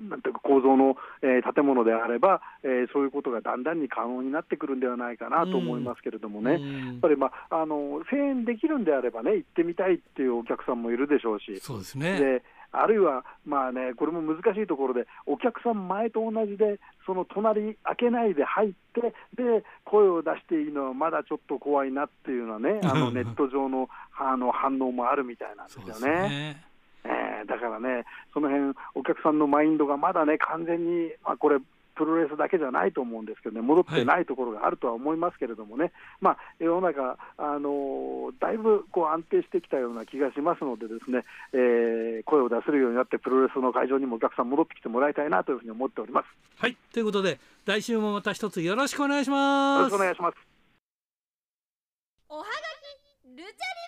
[0.00, 11.60] なんていうか構造の、えー、建物であれば、えー、そういうことがだんだんに可能になってくるんではないかなと思いますけれどもね、うん、やっぱり、まあ、あの声援できるんであればね、行ってみたいっていうお客さんもいるでしょうし。
[11.60, 26.62] そうですねであるいは、まあね、これも難しいところで、お客さん前と同じで、その隣開けないで入って、で声を出していいのはまだちょっと怖いなっていうのはね、 あのネット上のあの反応もあるみたいなんですよね。
[27.06, 31.58] えー、だからね、その辺お客さんのマインドがまだね、完全に、まあ、これ、
[31.96, 46.26] プロレスだけじゃないと思うんですけどね、戻ってないところがあるとは思いますけれどもね、はい、まあ、世の中、あのだいぶこう安定してきたような気がしますので、ですね、えー、声を出せるようになって、プロレスの会場にもお客さん戻ってきてもらいたいなというふうに思っております。
[46.60, 46.76] はい。
[46.92, 49.78] ということで、来週もまた一つよろしくお願いします。
[49.78, 50.36] よろしくお願いします。
[52.28, 53.85] おはがきルチャリ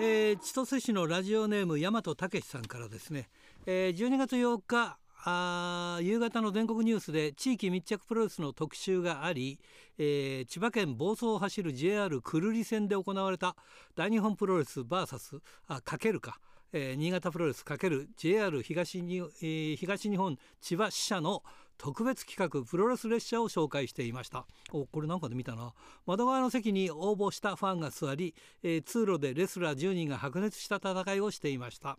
[0.00, 3.28] えー、千歳市のラジオネーム大和武さんからですね、
[3.66, 9.58] えー、12月8日あ夕方の全国ニュースで地域密着プロレスの特集があり、
[9.98, 13.56] えー、千葉県房総を走る JR 久留里線で行われた
[13.96, 16.38] 大日本プロレス VS あかけるか、
[16.72, 21.42] えー、新潟プロレス ×JR 東に、えー、東日本千葉支社の
[21.78, 24.46] 特別企画プロレス列車を紹介していました。
[24.72, 25.72] おこれなんかで見たな。
[26.06, 31.98] 窓側の席に応募したファンが座り、えー、通路でレスラー10人が白熱した戦いをしていました、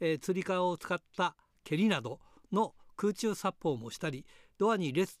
[0.00, 2.18] えー、つり革を使った蹴りなど
[2.50, 4.24] の空中殺法もしたり
[4.58, 5.20] ドアにレス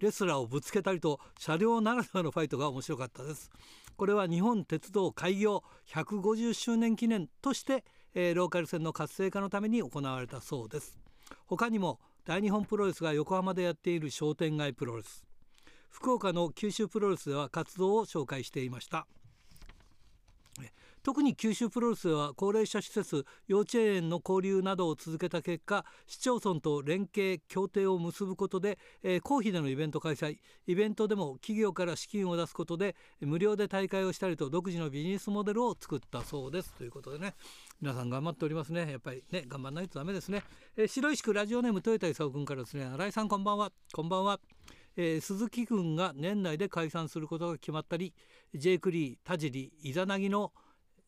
[0.00, 3.50] レスラーをぶつけたりと車両ならではのファイトが面白かったです。
[3.96, 10.98] これは日本鉄道開業150周年記念として、えー、ローカル線の活性化のために行われたそうです。
[11.46, 15.26] 他にも大日本プロレスが横浜でやっている商店街プロレス。
[15.90, 19.06] 福岡の九州プロレスでは活動を紹介していました。
[21.04, 30.38] 特に九州プロレスは高齢者施設幼稚園の交流などを続けた結果市町村と連携協定を結ぶことで、えー、公費でのイベント開催。
[30.66, 36.72] イベントでも企業から資金を出すことで無料で大会をしたりと独自のビジネスモデルを作ったそうです。
[36.72, 37.34] ということでね。
[37.82, 38.90] 皆さん頑張っておりますね。
[38.90, 40.42] やっぱりね頑張らないとダメですね、
[40.74, 42.86] えー、白石区ラジオネーム豊田勲君からですね。
[42.86, 43.72] 新井さんこんばんは。
[43.92, 44.40] こんばんは。
[44.96, 48.14] えー、鈴木軍が年内で解散することが決まったり
[48.54, 48.78] J.
[48.78, 50.52] クリー田尻イザナギの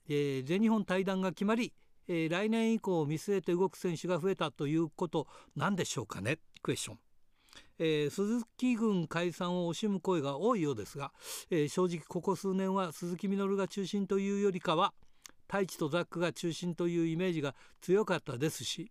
[0.08, 1.72] えー、全日本対談が決まり、
[2.08, 6.38] えー、来年以降を見据えて動く選手が増えたということなんでしょうかね？
[6.62, 6.98] クエスチョン。
[7.78, 11.12] えー、鈴木軍解散を惜しむ声が多いようですが、
[11.50, 14.94] えー、正直ここ数年は鈴木みのるが中心というよりかは
[15.46, 18.90] 太一とザックが中心というイメージが強かったですし、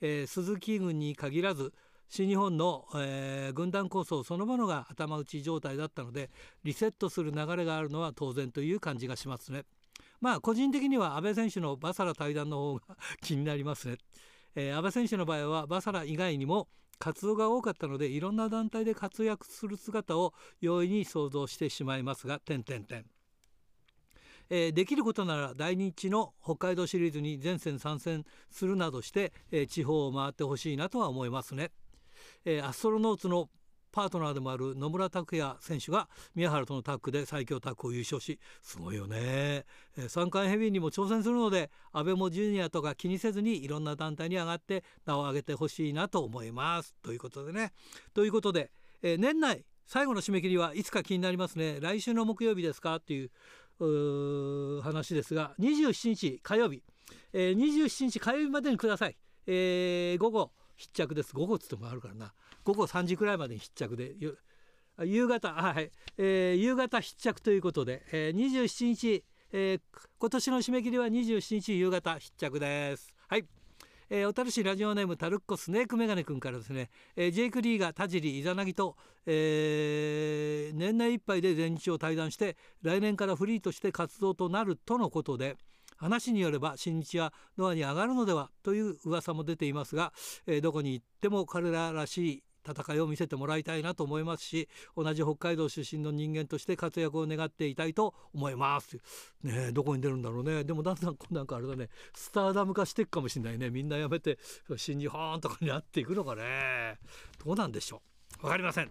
[0.00, 1.72] えー、鈴木軍に限らず
[2.08, 6.30] 新日本の、えー、軍団構想そのものが頭打ち状態だったので
[6.64, 9.64] リセットする流れがあるのは当然という感じがしますね。
[10.22, 13.98] まあ個人的には阿部選手のバサラ対談の方が気になりますね、
[14.54, 23.04] えー、阿部選手の場合はバサラ以外にも活動が多かったのでいろんな団体で活躍する姿を容易に想像してしまいますが点点点
[24.54, 31.70] えー、できることなら来日の北海道シリーズに全戦参戦するなどして、えー、地方を回ってほしいなとは思いますね。
[32.44, 33.48] えー、アストロノーツの
[33.92, 46.94] パートナーでもある野村拓也選手が宮原とのタッグで最強タッグを優勝しすごいよね、えー、3回ヘビーにも挑戦するので安倍もジュニアとか気にせずにいろんな団体に上がって名を上げてほしいなと思います。
[47.02, 47.72] ということでね。
[48.14, 51.78] ということで、えー、年内最後の締め切りはいつか気になりますね。
[51.80, 52.96] 来週の木曜日ですか？
[52.96, 53.30] っていう
[54.82, 56.82] 話ですが27日火曜日、
[57.32, 61.34] えー、27日火曜日までにください、えー、午後必着です。
[61.34, 62.32] 午後っつってもあるからな。
[62.64, 64.14] 午後3時くらいまでに必着で
[65.04, 69.80] 夕方はい、えー、夕方必着ということで、えー、27日、えー、
[70.18, 73.14] 今年の締め切りは27日夕方必着です。
[73.28, 73.44] はい。
[74.10, 85.56] えー、小樽市ラジオネームタルッコスネークメガネ君からですね、えー、ジェイク・リーが田尻イザナギと、えー、年内いっぱいで全日を退団して来年からフリーとして活動となるとのことで
[85.96, 90.12] 話によれば新日はノアに上がるのではという噂も出ていますが、
[90.46, 98.98] えー、どこに行っても彼ららしい戦いを見せてもらいたいなと思いますし同じ北海道出身の人間として活躍を願っていたいと思います。
[99.42, 100.64] ねどこに出るんだろうね。
[100.64, 101.88] でもだんだんなんかあれだね。
[102.14, 103.70] スターダム化していくかもしれないね。
[103.70, 104.38] みんなやめて
[104.76, 106.98] 新日本とかになっていくのかね。
[107.44, 108.02] どうなんでしょ
[108.38, 108.42] う。
[108.42, 108.90] 分かりません。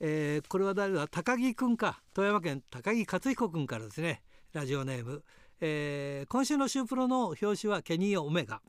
[0.00, 1.08] えー、これは誰だ？
[1.08, 2.02] 高木くんか。
[2.14, 4.22] 富山県高木克彦くんからですね。
[4.52, 5.24] ラジオネーム、
[5.60, 8.62] えー、今週の「シュープロ」の表紙はケニー・オメガ、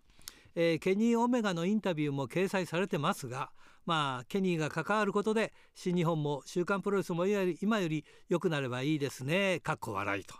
[0.56, 3.52] えー、ケニー・オメガのインタビューも掲載されてますが
[3.86, 10.36] まあケニーが関わることで新日本も「週刊プロレス」も今より良くなればいいですねかっこ笑いと。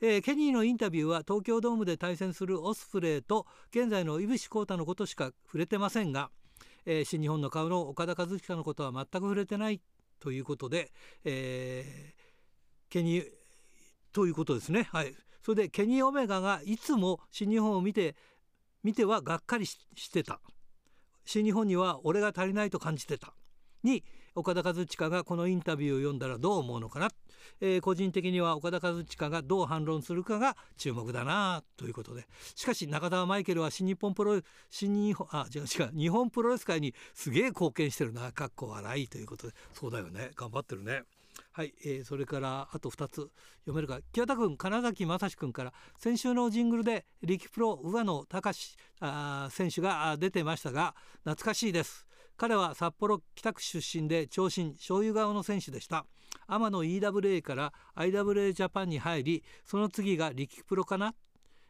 [0.00, 6.30] えー、ケニーのインタビューは東京ドームで対戦するオスプレイと現在の井伏浩太のことしか触れてませんが、
[6.84, 9.80] えー、新日本の顔の岡田和親のことは全く触れてない
[10.20, 10.92] ということで、
[11.24, 13.26] えー、ケニー
[14.12, 14.88] ということですね。
[14.92, 18.16] はい、それでケニー・オメガがいつも新日本を見て
[18.84, 19.78] 見てはがっかりし
[20.12, 20.40] てた。
[21.24, 23.34] 新日本には俺が足りないと感じてた。
[23.82, 24.04] に
[24.34, 27.08] 岡田和親がこのインタビューを読んだらどう思うのかな、
[27.60, 32.26] えー、個人的には岡田和親がどう反論するかが注目だなということで。
[32.56, 38.32] しかし中田マイケルは新日本プロ新日本あ違う違う日本プロレス界にすげえ貢献してるな。
[38.32, 39.54] かっこ笑いということで。
[39.72, 40.30] そうだよね。
[40.34, 41.04] 頑張ってるね。
[41.56, 43.30] はい、えー、それからあと2つ
[43.60, 44.00] 読めるか。
[44.10, 45.72] 清田君金崎正史君から。
[46.00, 48.76] 先週のジングルで力プロ上野隆
[49.50, 52.08] 選手が出てましたが懐かしいです。
[52.36, 56.06] 彼は札幌北区出身で長身醤油顔の選手でした。
[56.48, 61.14] 天野 EWA から IWA ジャパンに入りその次が力プロかな、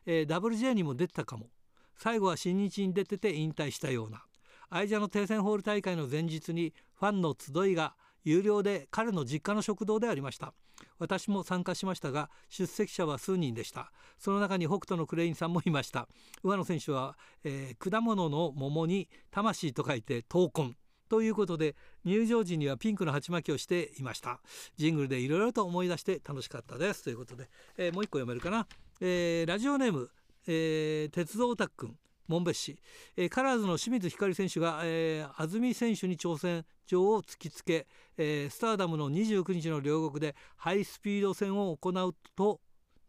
[0.07, 1.51] えー、WJ にも出てたかも。
[1.95, 4.25] 最後は新日に出てて引退したような。
[4.71, 7.95] 愛者の定戦ホール大会の前日にファンの集いが
[8.25, 10.55] 有料で彼の実家の食堂でありました。
[10.99, 13.93] 私も参加しましたが出席者は数人でした。
[14.19, 16.09] その中に北斗のクレインさんもいました。
[16.43, 20.77] 上野選手は、えー、果物の桃に魂と書いて闘魂。
[21.11, 24.41] ということで入場時にはピンクの鉢巻きをしていました。
[24.77, 27.05] ジングルでいろいろと思い出して楽しかったです。
[27.05, 28.67] ということで、えー、もう一個読めるかな、
[29.01, 30.11] えー、ラジオネーム、
[30.47, 31.97] えー、鉄道オタク君
[32.29, 32.79] 門別市、
[33.17, 42.61] えー、カラーズの清水ひかり選手が、えー、安住選手に挑戦状を突きつけ、えー、スターダムの29日の両国でハイスピード戦を行うと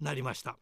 [0.01, 0.57] なりました。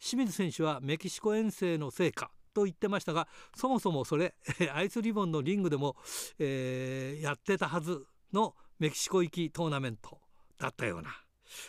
[0.00, 3.26] 清水選手はメキシコ遠征の成果と言ってましたが
[3.56, 4.34] そもそもそれ
[4.72, 5.96] アイスリボンのリングでも、
[6.38, 10.20] えー、やってたはずのメキシコ行きトーナメント
[10.58, 11.10] だったような。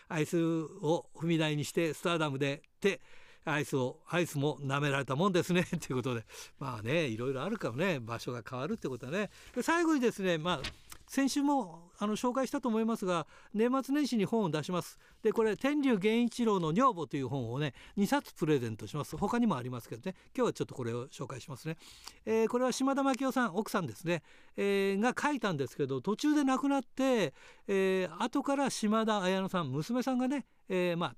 [0.08, 3.02] アイスを踏み台にしてスターダムでって
[3.46, 5.64] アイスをアイスも舐められたもんですね。
[5.80, 6.26] ということで。
[6.60, 8.00] まあねいろいろあるからね。
[8.00, 9.30] 場所が変わるってことはね。
[9.54, 10.62] で最後にですねまあ
[11.08, 14.98] 先週もあの紹介したと思いますが年末年始に本を出します。
[15.22, 19.16] でこれ天竜源一郎の女房という本をね2冊プレゼントします。
[19.16, 20.16] 他にもありますけどね。
[20.36, 21.78] 今日はちょっとこれを紹介しますね、
[22.26, 24.24] えー、これは島田真紀夫さん奥さんですね、
[24.58, 27.34] えー、が書いたんですけど途中で亡くなって、
[27.68, 31.16] えー、後から島田綾乃さん娘さんがね、えー、まあ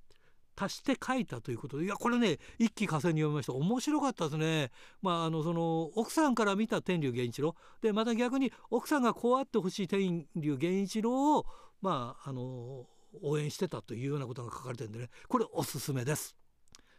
[0.59, 4.71] 足して書いたということでいやこれね一気呵成に読みました面白かったですね。
[5.01, 11.45] まああのその奥さんから見た天竜源一郎でまた逆に奥さんがこうあってほしい天竜源一郎を
[11.81, 12.85] まああの
[13.21, 16.35] 応援してたというようなことが書かれてるんでねこれおすすめです。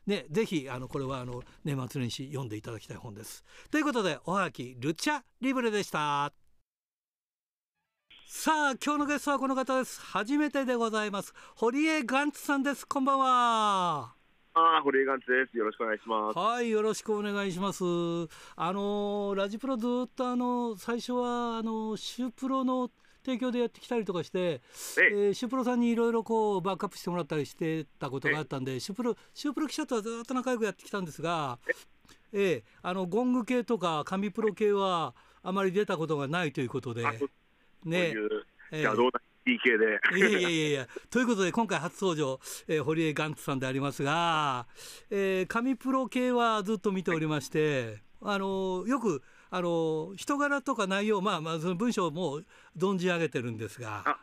[0.07, 3.45] ね、ぜひあのこれはあの年末年始読んでいただきたい本です。
[3.71, 6.48] ということでおはがきルチャリブレでした。
[8.31, 10.03] さあ今日のゲストはこの方です。
[10.03, 11.33] 初めてでございます。
[11.57, 12.87] 堀江ガンツさんです。
[12.87, 14.13] こんばんは。
[14.53, 15.57] あ堀江ガンツです。
[15.57, 16.39] よろしくお願いします。
[16.39, 17.83] はいよろしくお願いします。
[18.55, 22.91] あのラジプロずっとあの最初はあのシュープロの
[23.25, 24.61] 提供でやってきたりとかして、
[24.99, 31.59] えー、シュープロさんにいろいろこうバックアップしてもらったりしてたことがあったんでシュープロシュープロ記者とはずっと仲良くやってきたんですが
[32.35, 32.57] ええ。
[32.59, 37.05] ー、あのゴング系とか紙プロ系はあまり出たことがないということで。
[37.85, 38.15] ね。
[38.71, 39.11] 邪道な
[39.47, 40.19] PK で。
[40.19, 40.89] いやいやいやいや。
[41.11, 44.67] ということで今回初登場、えー、堀江ガンツさんでありますが、
[45.11, 52.43] えー、紙プロ系はずっと見ておりまして、あのよくあの人柄とか内容まあまあその文章も
[52.77, 54.19] 存じ上げてるんですが、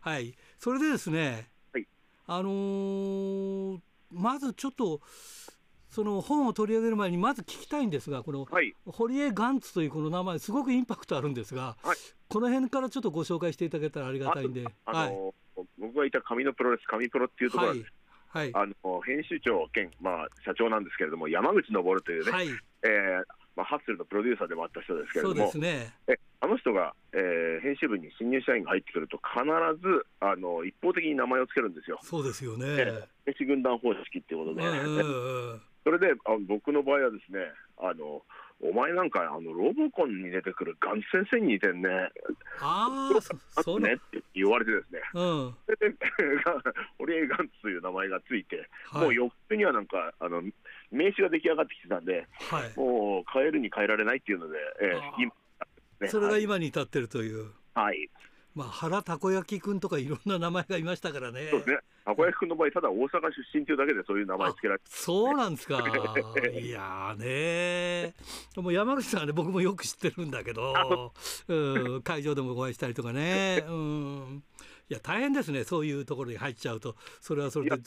[0.00, 0.34] はい。
[0.58, 1.86] それでですね、はい、
[2.26, 3.78] あのー、
[4.10, 5.00] まずちょっと
[5.92, 11.96] その本を取り上げる前にまず聞きたいんですがこの、はい、堀江ガンツというこの名前すごくインパクトあるんですが、はい、
[12.32, 14.64] この辺からちょっとご紹介していただけたらありがたいんで。
[14.86, 17.92] あのー、僕がいた紙のプロレス紙プロっていうところです。
[18.28, 23.24] はい、あの編集長兼、まあ、社長なんですけれども山口昇というね、はい、えー、
[23.54, 29.44] まあ、ハッスルのプロデューサーでもあった人ですけれどもそうです、ね、えあの人が、えー、編集部に新入社員が入ってくると必
[29.84, 32.00] ずあの一方的に名前を付けるんですよ。
[32.02, 32.64] そうですよね、
[33.26, 38.22] えー、編軍団方式っていうことで、えー、それであ僕の場合はですねあの
[38.62, 41.88] お前なんかあのロボコンに出てくるガンツ先生に似てんね。
[42.60, 45.00] ああ、そうねって言われてですね。
[45.14, 45.54] うん。
[45.66, 45.96] それで、
[46.96, 50.42] 堀江 ガンツという名前がついて、はい、もう翌日にはなんか、あの、
[50.92, 55.32] 名刺が出来上がってきてたんで、はい、もう変えるに変えられないっていうので、えー、今、
[56.00, 57.50] ね、それが今に至ってるという。
[57.74, 58.08] はい。
[58.54, 61.48] まあ、原たこ焼きくんとかいろんな名前がいましたからね。
[61.50, 61.78] そうですね。
[62.04, 65.84] たこ焼きくんの場合、ただ大阪出身というだけでそういう名前つけられてそうなんですか。
[66.52, 68.14] いやね
[68.56, 71.12] もう山口さんはね、僕もよく知ってるんだけど、
[71.48, 73.64] うん、会場でもお会いしたりとかね。
[73.68, 74.42] うん。
[74.88, 75.64] いや、大変ですね。
[75.64, 77.82] そういうところに入っちゃうと、それはそれで。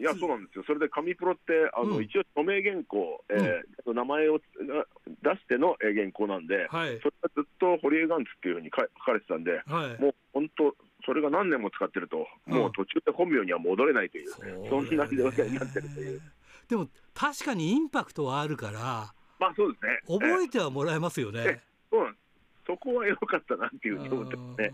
[0.00, 0.64] いや、そうなんですよ。
[0.66, 10.74] それで紙プロって、あの、うん、一応署名原稿、えー、うん、名前を出しての原稿なんで、はい、それがずっと堀江ガンツっていうふうに書かれてたんで、はい、もう本当、
[11.04, 14.32] それが何年も使ってると、もう途中で本名には戻れないという、
[14.64, 16.20] うん、そんな状態になってるという。
[16.68, 20.00] でも、確かにインパクトはあるから、まあそうですね。
[20.06, 21.62] 覚えてはもらえますよね。
[21.90, 22.16] そうなん
[22.66, 24.72] そこは良かったなっていうふうに思ってますね。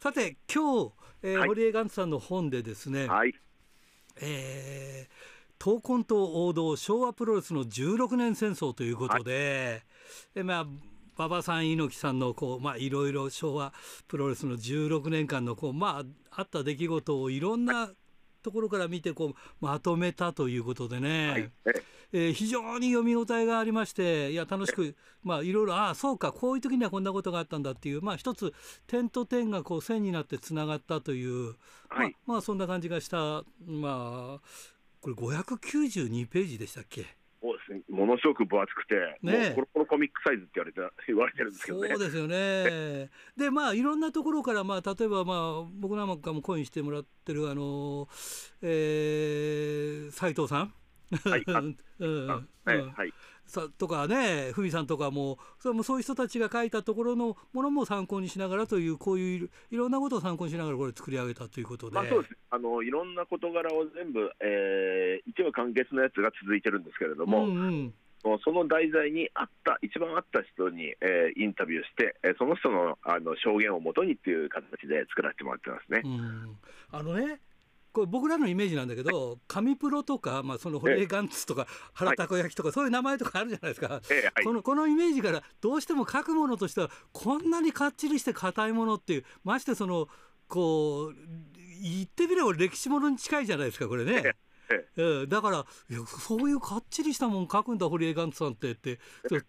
[0.00, 0.92] さて、今日、
[1.22, 3.34] えーはい、堀江ガンツさんの本でですね、はい、
[4.20, 9.82] えー、闘魂と王道昭和プロレスの16年戦争ということで、
[10.34, 10.66] はい、まあ
[11.16, 13.72] 馬場さん猪木さんのこうまあいろいろ昭和
[14.08, 17.90] プロレスの16年間のこうまああった出来事をいろんな
[18.44, 21.50] ところから見てこうまとめたということでね、はい、
[22.12, 28.52] えー、非常に読み応えがありましていや楽しくまあいろいろああそうかこういう時にはこんなことがあったんだっていうまあ一つ
[28.86, 31.54] 点と点がこう線になってつながったという、
[31.88, 33.44] はい、まあ、まあそんな感じがした。
[33.66, 34.40] まあ
[35.00, 37.23] これ592ページでしたっけ？
[37.90, 41.88] ものすごく分厚くて、ね、コロコロコミックサイズって言われて言われてるんですけどね。
[41.90, 43.10] そうですよね。
[43.36, 48.08] で、まあ、いろんなところから、まあ、例えば、まあ、僕なんかもコインしてもらってる、あの、
[48.62, 50.74] えー、斉藤さん。
[51.24, 51.44] はい。
[52.00, 53.12] うん、はい。
[53.46, 61.94] さとかね、ふみさんとかも、それもそういう人たちが書いたところのものも参考にしながらという、こういういろんなことを参考にしながら、これ、作り上げたということで。
[61.94, 67.46] まあ、そうですあのいろんな事柄を全部、えー、一話完結のやつが続いてるんですけれども。
[67.46, 67.94] うんうん
[68.42, 76.00] その題材にあった、一番あった人に、えー、インタビューして、えー、その人のあの証言をもとにっていう形で作らせてもらってますね。
[76.90, 77.38] あのね、
[77.94, 84.00] これ僕らのイメージなんだけど、神プロとか、まあ、そのホレーガンツとか原たこ焼きとか、そういう名前とかあるじゃないですか、
[84.42, 90.08] このこのイメージからどうしても書くものとしてはこんなにかっちりして硬いものっていうましてその
[90.48, 91.14] こう
[91.82, 94.34] 言ってみれば歴史ものに近いじゃないですかこれね。
[94.96, 95.66] ええ、だから
[96.06, 98.98] そういうかっちりしたもん書くんだ堀江ガンツさんってって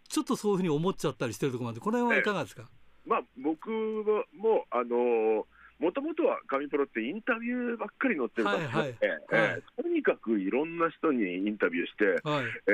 [0.10, 1.80] ちょっとそういうふうに思っちゃったりしてるところまで。
[1.80, 2.70] この辺はいかがですか、
[3.06, 5.48] まあ、僕もあの
[5.80, 12.72] もともとは神プロってインタビューばっかり載ってるから、はいはいえー、とにかくいろんな人にインタビューして、はい、え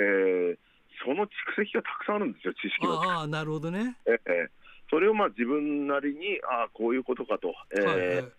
[0.54, 0.58] ー、
[1.04, 2.94] その蓄積がたくさんあるんですよ、知識が。
[2.94, 3.98] ああ、なるほどね。
[4.06, 4.50] えー、
[4.90, 7.54] それをまあ自分なりに、ああ、こういうことかと。
[7.76, 8.32] えーはいはい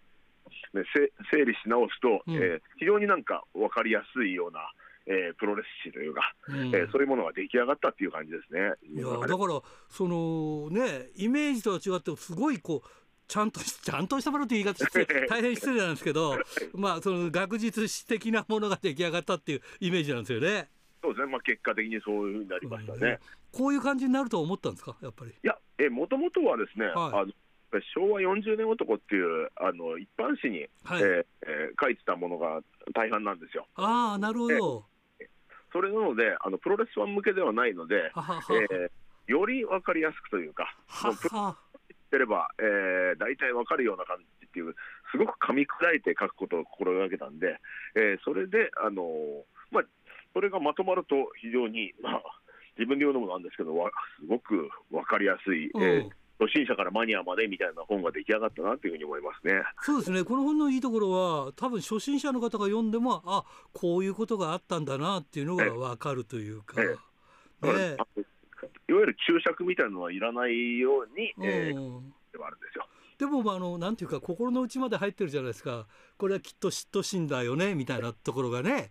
[0.75, 0.83] ね、
[1.31, 4.61] 整理し直すと、うん、えー、非常になんか分かりやすいような、
[5.07, 8.73] えー、プロレス史というか、うん、えー、そういうものが出来上がったっていう感じですね。
[8.95, 12.89] いやだからそのねイメージとは違ってすごいこう
[13.33, 16.37] ちゃんとちゃんとしたものって言い方して大変失礼なんですけど、
[16.75, 20.69] まあその学術史的なものが出来上がったっていうイメージなんですよね。
[21.03, 23.19] そうですね、まあ、結果的にそういうふうになりましたね、
[23.53, 25.31] うん、こういう感じになると思ったんですか、やっぱり。
[25.31, 27.33] いや、えもともとはですね、はい、あの
[27.95, 32.61] 昭和40年男っていうあの一般紙に、はい、えー、書いてたものが
[32.95, 33.67] 大半なんですよ。
[33.77, 34.85] ああ、なるほど。
[35.73, 41.57] それなのであの、プロレスファン向けではないので、はははえー、より分かりやすくというか、はは
[42.13, 44.77] ってれば、えー、大体わかるような感じっていう、
[45.11, 47.57] すごく噛み砕いて書くことを心がけたんで、
[47.97, 49.09] えー、それで、あの
[49.71, 49.85] まあ、
[50.35, 52.23] それがまとまると非常に、まあ、
[52.77, 53.91] 自分で言うのもなんですけど、わ
[54.21, 59.63] すごく分かりやすい、えー、初心者からマニアまでみたいな本が出来上がったなというふうに思いますね。
[59.81, 60.23] そうですね。
[60.25, 66.77] この本のいいところは、多分初心者の方が読んでも、あ、こういうことがあったんだなっていうのがわかるというか。
[66.83, 67.13] ええ
[67.63, 67.97] ね、
[68.89, 72.01] いわゆる注釈みたいなのはいらないように、えー、
[72.33, 72.87] ではあるんですよ。
[73.19, 75.87] でもあのなんていうか心の内まで入ってるじゃないですか。
[76.19, 78.91] これはきっと嫉妬心だよねみたいなところがね。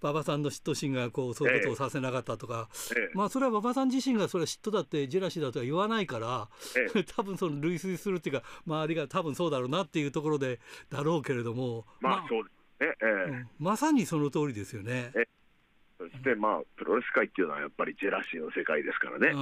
[0.00, 2.70] 馬場さんの嫉妬心がこうそういうことをさせなかったとか、
[3.12, 6.48] まあそれは馬場さん自身がそれは嫉妬だってジェラシーだとは言わないから、
[7.14, 11.84] 多分その類推するっていうか周りが多分そうだろうなっていうところでだろうけれども。
[12.00, 13.46] まあそうですね、ええ。
[13.58, 15.12] まさにその通りですよね。
[16.12, 19.32] そして、まあ、プロレス界っていうのはやっぱりジェラシーの世界ですからね。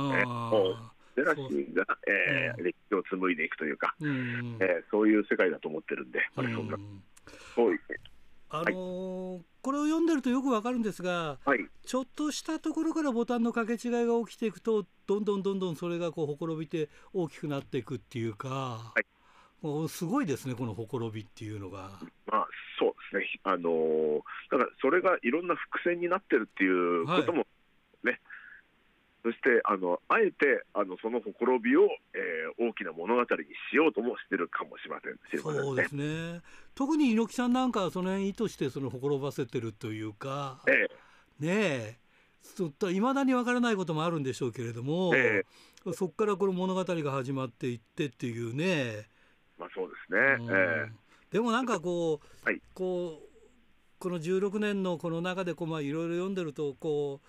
[1.17, 6.77] ジェラシーが、えー、歴史を紡いでいくというか、うん、えー、そういう世界だと思ってるんで、そんな、
[7.55, 7.99] そうですね。
[8.49, 19.05] あのーはい、これを読んでるとよくわかるんですが、はい、ちょっとしたところからボタンの掛け違いが起きていくとどんどんどんどんそれがこうほころびて大きくなっていくっていうか、はい、
[19.63, 21.91] もうすごいですねこのほころびっていうのが。
[22.27, 22.47] まあ
[22.79, 27.47] そうですね、あのー、だからそれがいろんな伏線になってるっていうことも
[28.05, 28.21] ね、はい、
[29.25, 31.85] そしてあのあえてあのそのほころびを、
[32.15, 33.27] えー、大きな物語に
[33.71, 36.43] しようともしてるかもしれません、ね、そうですね。
[36.75, 40.87] 特に猪木さんなんかはその辺意図してそのほころばせてるというか、え
[41.41, 41.53] え、ね
[42.03, 42.07] え。
[42.93, 45.45] いまだにわからないこともあるんでしょうけれども、え
[45.87, 49.09] え、そこからこの物語が始まっていってっていうね。
[49.59, 50.93] まあそうですね、ええ、
[51.31, 53.27] でもなんかこう、はい、こう
[53.99, 57.21] この16年のこの中でこうまあいろいろ読んでるとこ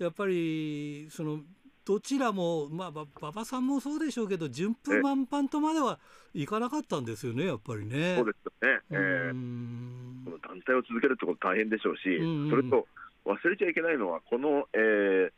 [0.00, 1.40] うやっぱりその
[1.84, 5.98] どちらもまあ馬場さんもそうでしょうけど順風満帆とまでは
[6.34, 8.16] いかなかったんですよねやっぱりね。
[8.16, 12.86] そうですよね、えー、この団体を続けるってこと大変でしょうし、うんうん、それと
[13.24, 15.30] 忘れちゃいけないのはこの、えー、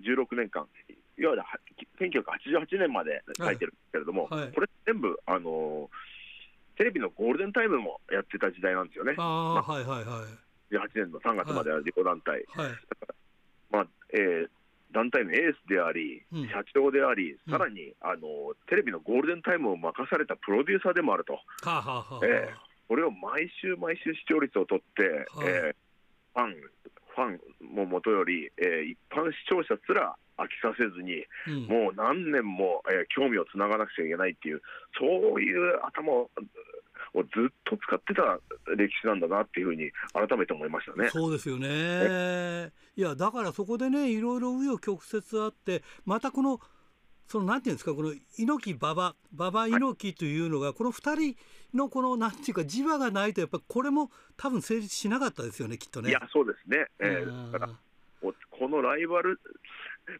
[0.00, 0.66] 16年間
[1.18, 1.42] いわゆる
[1.98, 5.88] 1988年まで書いてるんですけれども、はいはい、これ全部あのー
[6.78, 9.14] テレビのゴールデンタイムもやってた時代なんですよね。
[9.18, 10.74] あまあ、はいはいはい。
[10.74, 12.46] 18年の3月までは自己団体。
[12.54, 12.72] はい。
[13.70, 14.48] まあ、えー、
[14.94, 22.54] 団体のエースであり、うん、社長であり、さらに、あのテレビのゴールデンタイムを任されたプロデューサーでもあると、はあはあえー、
[22.86, 25.02] これを毎週毎週視聴率を取って、
[25.34, 25.76] はあ、えー、
[26.32, 26.54] ファン、
[27.10, 34.62] ファンももとより、えー、一般視聴者すら飽きさせずに、うん、もう何年も、えー、興味をつながなくちゃいけないっていう、
[34.98, 36.30] そういう頭を
[37.14, 38.38] をずっと使ってた
[38.76, 41.08] 歴史なんだなっていうふうに改めて思いましたね。
[41.10, 42.70] そうですよね。
[42.96, 46.60] いやだからそこでねいろいろ紆余曲折あってまたこの
[47.26, 51.36] そのなんていうんですかこの猪木馬場馬場猪木というのが、この2人
[51.76, 56.10] のこのなんていうか磁場がないとやっぱりこれも多分成立しなかったですよねきっとね。
[56.10, 56.86] いやそうですね。
[57.00, 57.72] えー、だから
[58.50, 59.38] このライバル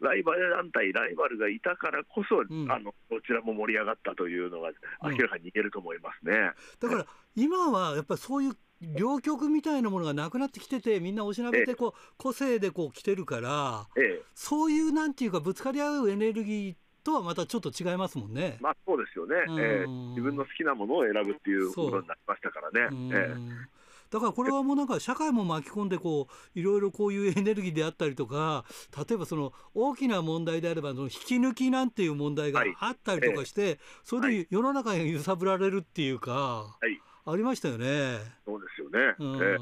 [0.01, 4.70] ライバル団体、ライバルがいたからこそ、うん、あのどちらも盛り上がったというのが
[5.03, 18.59] 明らかに言えると思いますね、うん、だから今はやっぱりそういう両極みたいなものがなくなってきててみんなおしなべてこう、個性でこう来てるから、ええ、そういうなんていうかぶつかり合うエネルギーとはまたちょっと違いますもんね。
[18.61, 22.97] まあそうですよね、えー、自分の好きなものを選ぶっていうことになりましたからね。
[23.12, 23.78] えー
[24.11, 28.64] だからこれはもうなんか社会も巻き込んでこういろいろこういうエネルギーであったりとか
[28.96, 38.18] 例えばその大きな問題であればその引き抜きなんていう問題があったりとかして、はい、それで世の中に揺さぶられるっていうか、はい、ありましたよね。
[38.44, 39.59] そうですよね、え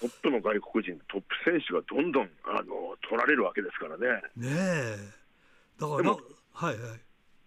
[0.00, 4.22] トップの外国人トップ選手がどんどんあの取られるわけですからね。
[4.34, 4.96] ねえ。
[5.78, 6.16] だから
[6.52, 7.00] はいはい、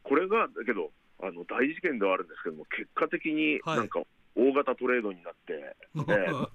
[0.04, 0.92] これがだけど
[1.22, 4.02] あの大事件ではあるんですけども結果的になんか、
[4.36, 6.48] 大型トレードになって、えー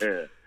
[0.00, 0.28] えー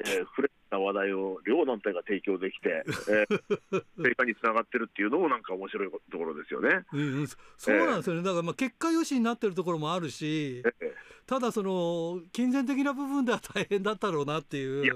[0.00, 6.84] えー、フレッシュな話題を両団体が提供できて、えー、 成果につながってるっていうのもなんか面白いところですよね。
[6.92, 10.92] うん、そうなんですよね、だからまあ結果よしになってるところもあるし、えー、
[11.26, 14.84] ただその金銭的な部分では大変だったろうなっていう。
[14.84, 14.94] いや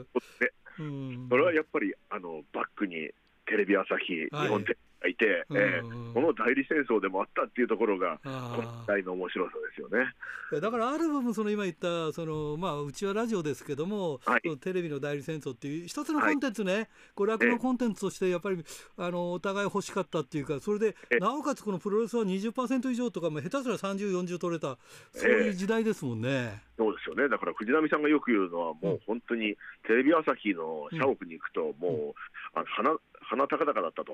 [1.28, 3.10] それはやっぱりあのバックに
[3.46, 10.12] テレビ朝日、はい、日本テレビがいて、うんえー、この代理戦争でもあったっていうところが、この面白さですよね。
[10.60, 18.62] だからある部分、その今言ったその、まあ、うちはラジオですけども、はい、テレビの代理戦争っていう、一つのコンテンツね、はい、これ、楽のコンテンツとして、やっぱり
[18.98, 24.78] あのお互い欲しかったっていうか、それで、なおかつこのプロレスは20%以上とか、まあ、下手すら30、40取れた、
[25.12, 26.62] そういう時代ですもんね。
[26.76, 32.90] そうですよね、だから藤波さんがよく言うのは、もう本当にテレビ朝日の社屋に行くと、もう、うん、あ鼻
[33.32, 34.12] 鼻高々だったと。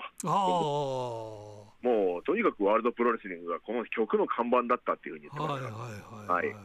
[1.82, 6.56] もうとにかくワールドプロレスリングがこの曲の看板だったっていうふうに言ってますはいはいはい、はい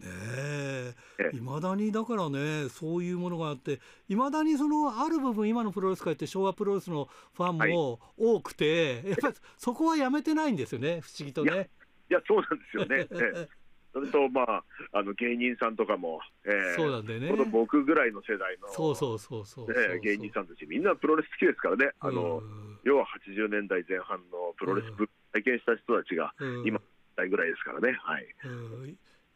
[0.00, 0.94] ね
[1.32, 11.70] いまだにだからねそういうものがあっていまだにそのある部分今のプロレス界って昭和プロレスのファンも多くて、はい、やっぱりそこはやめてないんですよね不思議とね。
[12.10, 13.48] いやそうなんですよね。
[13.94, 17.28] それとまああの芸人さんとかも、えー、そうなんでね。
[17.28, 19.66] この僕ぐらいの世代のそうそうそうそう
[20.00, 21.92] 芸人さんたちみんなプロレス好きですからね。
[22.00, 22.42] あの
[22.82, 24.90] 要は80年代前半のプロレス
[25.32, 26.34] 体験した人たちが
[26.66, 26.80] 今
[27.16, 28.26] 代ぐらいですからね、はい、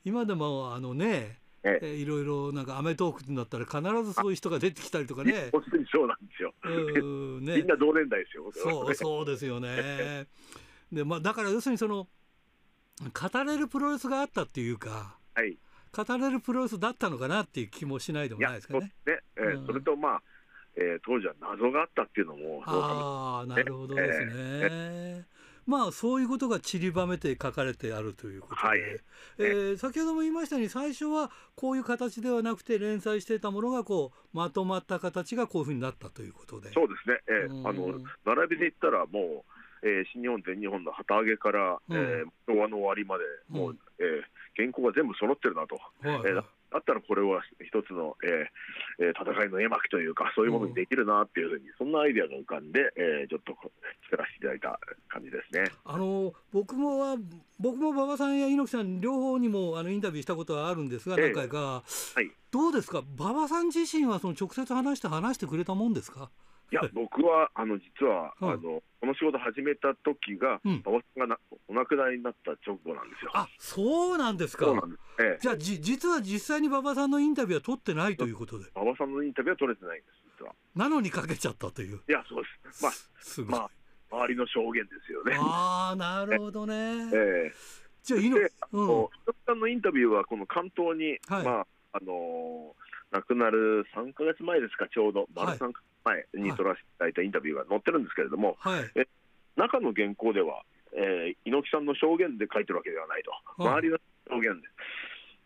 [0.04, 1.94] 今でもあのねええ。
[1.94, 5.50] いろいろなんかアメトークになったら必ずそういう人が出てきたりとかね。
[5.52, 6.52] 本当にそうなんですよ。
[7.40, 8.50] ね、 みんな同年代ですよ。
[8.52, 10.26] そうそうですよね。
[10.92, 12.08] でまあだから要するにその
[13.00, 15.58] 語れるプロレスがあったっていうか、はい、
[15.92, 18.92] 語れるプロレスだったのかなっていう気もしないでもないですかね。
[19.06, 19.20] ね。
[19.36, 20.22] えー、うん、それとまあ、
[20.76, 24.32] えー、当時は謎があったっていうのもああなるほどですね。
[24.34, 25.38] えー。
[25.68, 28.80] まあそういうことが散りばめて書かれてあるということで、はい、
[29.38, 36.72] えー、先ほども言いましたように最初はこういう形ではなくて連載していたものがこうまとまった形がこういうふうになったということで。
[36.72, 44.22] そうですね、えー、あの並びで言ったらもうえー、新日本、全日本の旗揚げから、うん、えー、昭和の終わりまで、もう、うん、えー、
[44.56, 46.42] 原稿が全部揃ってるなと、はい、えー、だ
[46.78, 53.54] ったらこれは一つの、えー、戦いの絵巻というか、そういうものにできるなっていうふうに、そんなアイデアが浮かんで、えー、ちょっと
[54.10, 55.64] 作らせていただいた感じですね。
[55.84, 57.16] あの僕もは、
[57.58, 61.82] 僕も馬場さんや猪木さん、両方にもあのインタビューしたことはあるんですが、何回か、は
[62.20, 66.30] い、どうですか、馬場さん自身はその直接話して話してくれたもんですか？
[66.70, 71.38] いや、僕はあの実は、あのこの仕事始めた時が、馬場さんが
[71.68, 73.30] お亡くなりになった直後なんですよ。
[73.34, 74.66] あそうなんですか。
[74.66, 78.66] そうなんです、ええ、じゃあじ、実は実際に馬場さんのインタビューは取ってないということで。
[78.76, 80.54] 馬場さんのインタビューは取れてないんです、実は。
[80.74, 82.00] なのにかけちゃったという。
[82.08, 82.82] いや、そうです。
[82.82, 83.58] まあ、すごい。
[83.58, 83.70] まあ、
[84.10, 85.36] 周りの証言ですよね。
[85.38, 86.74] ああ、なるほどね。
[87.14, 87.52] ええ
[88.02, 88.54] じゃあ、猪木
[89.46, 99.06] さんのインタビューは、この関東に、はい、まあ、あのー、亡くなる3か月前ですか、ちょうど、丸3か前に取らせていただいたインタビューが載ってるんですけれども、はい、え
[99.56, 103.32] 中の原稿では、えー、猪木さんの証言で書いてるわけではないと、
[103.62, 103.98] 周りの
[104.30, 104.60] 証言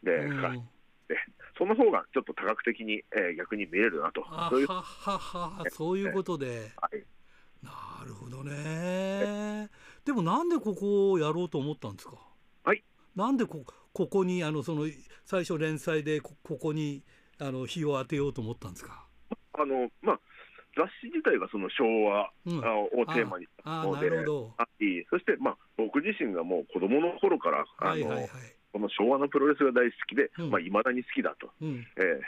[0.02, 0.18] で。
[0.18, 0.60] で書い。
[1.08, 1.16] て、
[1.58, 4.66] その方がちょっと多角的に、えー、逆に見れるなと、そういう。
[4.66, 7.02] はははそういうことで、はい、
[7.62, 9.70] なるほどね。
[10.04, 12.16] でもなんでここをやろうと思ったんですか？
[12.64, 12.82] はい。
[13.14, 14.86] なんでこここにあのその
[15.24, 17.04] 最初連載でここに
[17.38, 19.06] あの日を当てようと思ったんですか？
[19.54, 20.20] あのまあ
[20.76, 24.24] 雑誌自体がその昭和をテーマにしたもので、うん、
[25.10, 28.30] そして、まあ、僕自身がもう子供の頃からあの、はいはいはい、
[28.72, 31.50] この昭和のプロレスが大好きで、いまあ、未だに好きだと。
[31.60, 32.20] うん、えー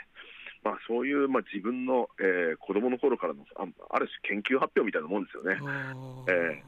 [0.65, 5.61] まあ、そういう、まあ、自分の、えー、子供の頃からのあある種研究発表みたいなもんですよね。
[6.27, 6.63] え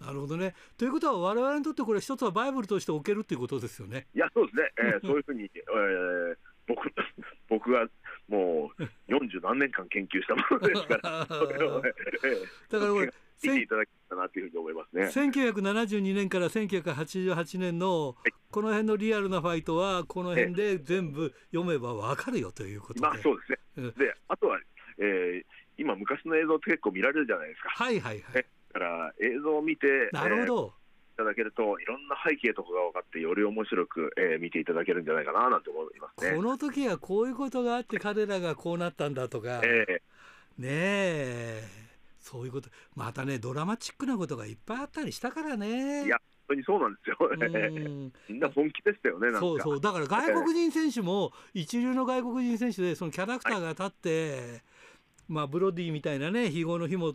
[0.00, 0.54] ー、なるほどね。
[0.78, 4.06] ということは、われわれにとってこれ、一つはバイブルとして置けるっていうことですよね。
[4.14, 6.36] いや、そうですね、えー、そういうふうに、えー、
[6.68, 6.88] 僕
[7.48, 7.88] 僕が
[8.32, 13.12] もう四十何年間研究したものですから、 だからこれ、
[13.42, 15.02] 見ていただきたなというふうに思いますね。
[15.04, 18.16] 1972年から1988年の
[18.50, 24.58] この辺のリアルなファイトは、この辺で全部読めば分かるよということで、まあ、そうですね、であとは、
[24.98, 25.44] えー、
[25.76, 27.68] 今、昔の映像って結構見られるじゃないですか。
[27.68, 30.81] はいはいはい、だから映像を見て、なるほど、い
[31.16, 36.36] ただけると、いろんな背景とかが分かって、より面白く、えー、見ていただけるんじゃないかななんて思いますね。
[36.36, 41.62] この時はこういうことがあって、彼らがこうなったんだとか、えー、ねえ、
[42.18, 46.06] そういうこと、またね、ドラマチックなことがいっぱいあったりしたからね。
[46.06, 47.16] いや本当にそうなんですよ、
[48.28, 54.40] みんな本気でしたよね、そうそう、だから外国人選手も、一流の外国人選手で、そのキャラクターが立って、はい、
[55.28, 57.14] まあ、ブロディみたいなね、非業の日も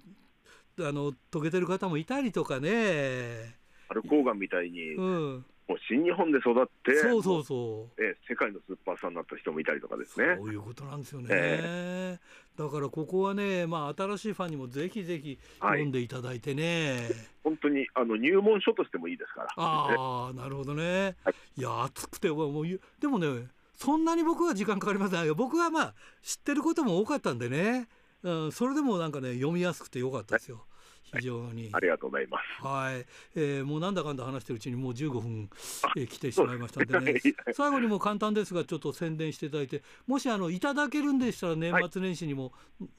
[0.79, 3.56] あの遂げてる方もいたりとかね。
[3.89, 10.35] アルコーガンみたいに、うん、もう新日本で育って、そうそうそう、え世界のスーパースターになった人もいたりとかですね。
[10.38, 11.27] そういうことなんですよね。
[11.31, 16.95] えー、だからここはね、まあ、新しいファンにもぜひぜひ読んでいただいてね。
[16.95, 17.03] はい、
[17.43, 19.47] 本当にあの入門書としてもいいですから。
[19.57, 21.15] ああ、なるほどね。
[21.23, 27.88] はい、いや、熱くて、もうでもね、そんなに僕は時間かかりません僕はまあ知ってることも多かったんでね、
[28.23, 30.65] うん、それでもなんかね読みやすくてよかったですよ。
[31.15, 32.65] 非常に、ありがとうございます。
[32.65, 33.05] はい、
[33.35, 35.49] えー、もうなんだかんだ話してるうちにもう15分、
[35.95, 37.21] えー、来てしまいましたんでね。
[37.53, 42.51] 最後にも簡単ですがちょっと宣伝していただいて、もしあのいただけるんでしたら年末年始にも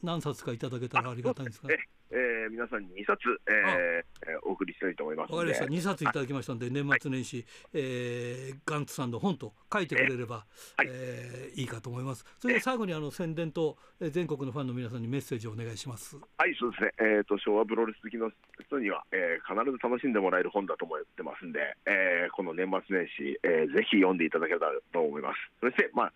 [0.03, 1.69] 何冊かいただけたらありがたいんですか。
[1.69, 1.79] はい
[2.11, 5.67] えー、皆さんに2冊、えー、お送りしたいと思いますわかりました。
[5.67, 10.47] 2冊いただきましたので、年末年始、はい、えー、ガンツさんの本と書いてくれれば、
[10.83, 12.25] えー、えー、いいかと思います。
[12.39, 16.17] それで最後にあの宣伝と、えー、全国のファンの皆さんにメッセージをお願いします。
[16.39, 18.31] はいそうですね、えーと、昭和プロレス好きの
[18.65, 25.37] 人には、えー、必ず楽しんでもらえる本だと思ってますんで、えー、この年末年始、えー、ぜひ読んでいただけたらと思います。
[25.61, 26.13] そしてまあ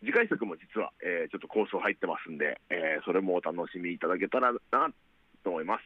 [0.00, 4.92] 次回作も実は、えー、ちょっと構想入ってますんで、えー、それもお楽しみいただけたらな
[5.46, 5.84] と思います。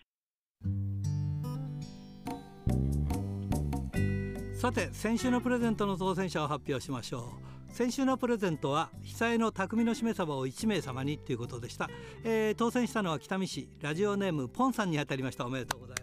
[4.59, 7.35] さて先週のプレゼントの当選者を発表しましょ
[7.71, 7.75] う。
[7.75, 11.89] 先週のプレゼントは被災の匠のしめ鯖を1名様にということでした、
[12.25, 15.47] えー、当選したのは北見市ラジオネームポンさんに当たりました。
[15.47, 16.00] おめでとうございます。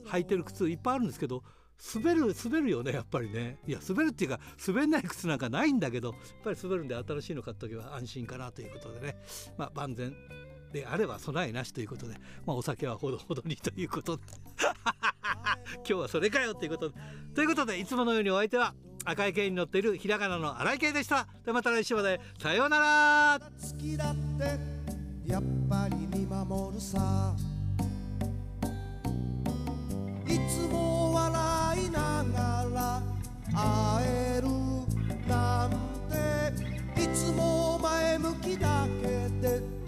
[0.06, 1.44] 履いてる靴いっぱいあるんですけど
[1.94, 3.58] 滑る滑るよねやっぱりね。
[3.66, 9.16] いや滑るっていうか滑んない靴なんかないんだけどやっぱり滑るんで新しいの買っとけば安心かなということでね。
[9.56, 10.14] まあ万全
[10.72, 12.14] であれば備えなしということで、
[12.46, 14.22] まあ、お酒はほどほどにということで。
[15.76, 16.96] 今日はそれかよということで。
[17.34, 18.74] ということでいつものようにお相手は
[19.04, 21.26] 赤い系に乗っているひらがなの荒井系でした。
[21.44, 22.20] でまた来週まで。
[22.38, 23.40] さようなら。
[23.40, 23.46] 好
[23.78, 27.34] きだってやっぱり見守るさ。
[30.26, 33.02] いつも笑いながら
[33.54, 34.48] 会える
[35.28, 35.70] なん
[36.94, 39.81] ていつも前向きだけで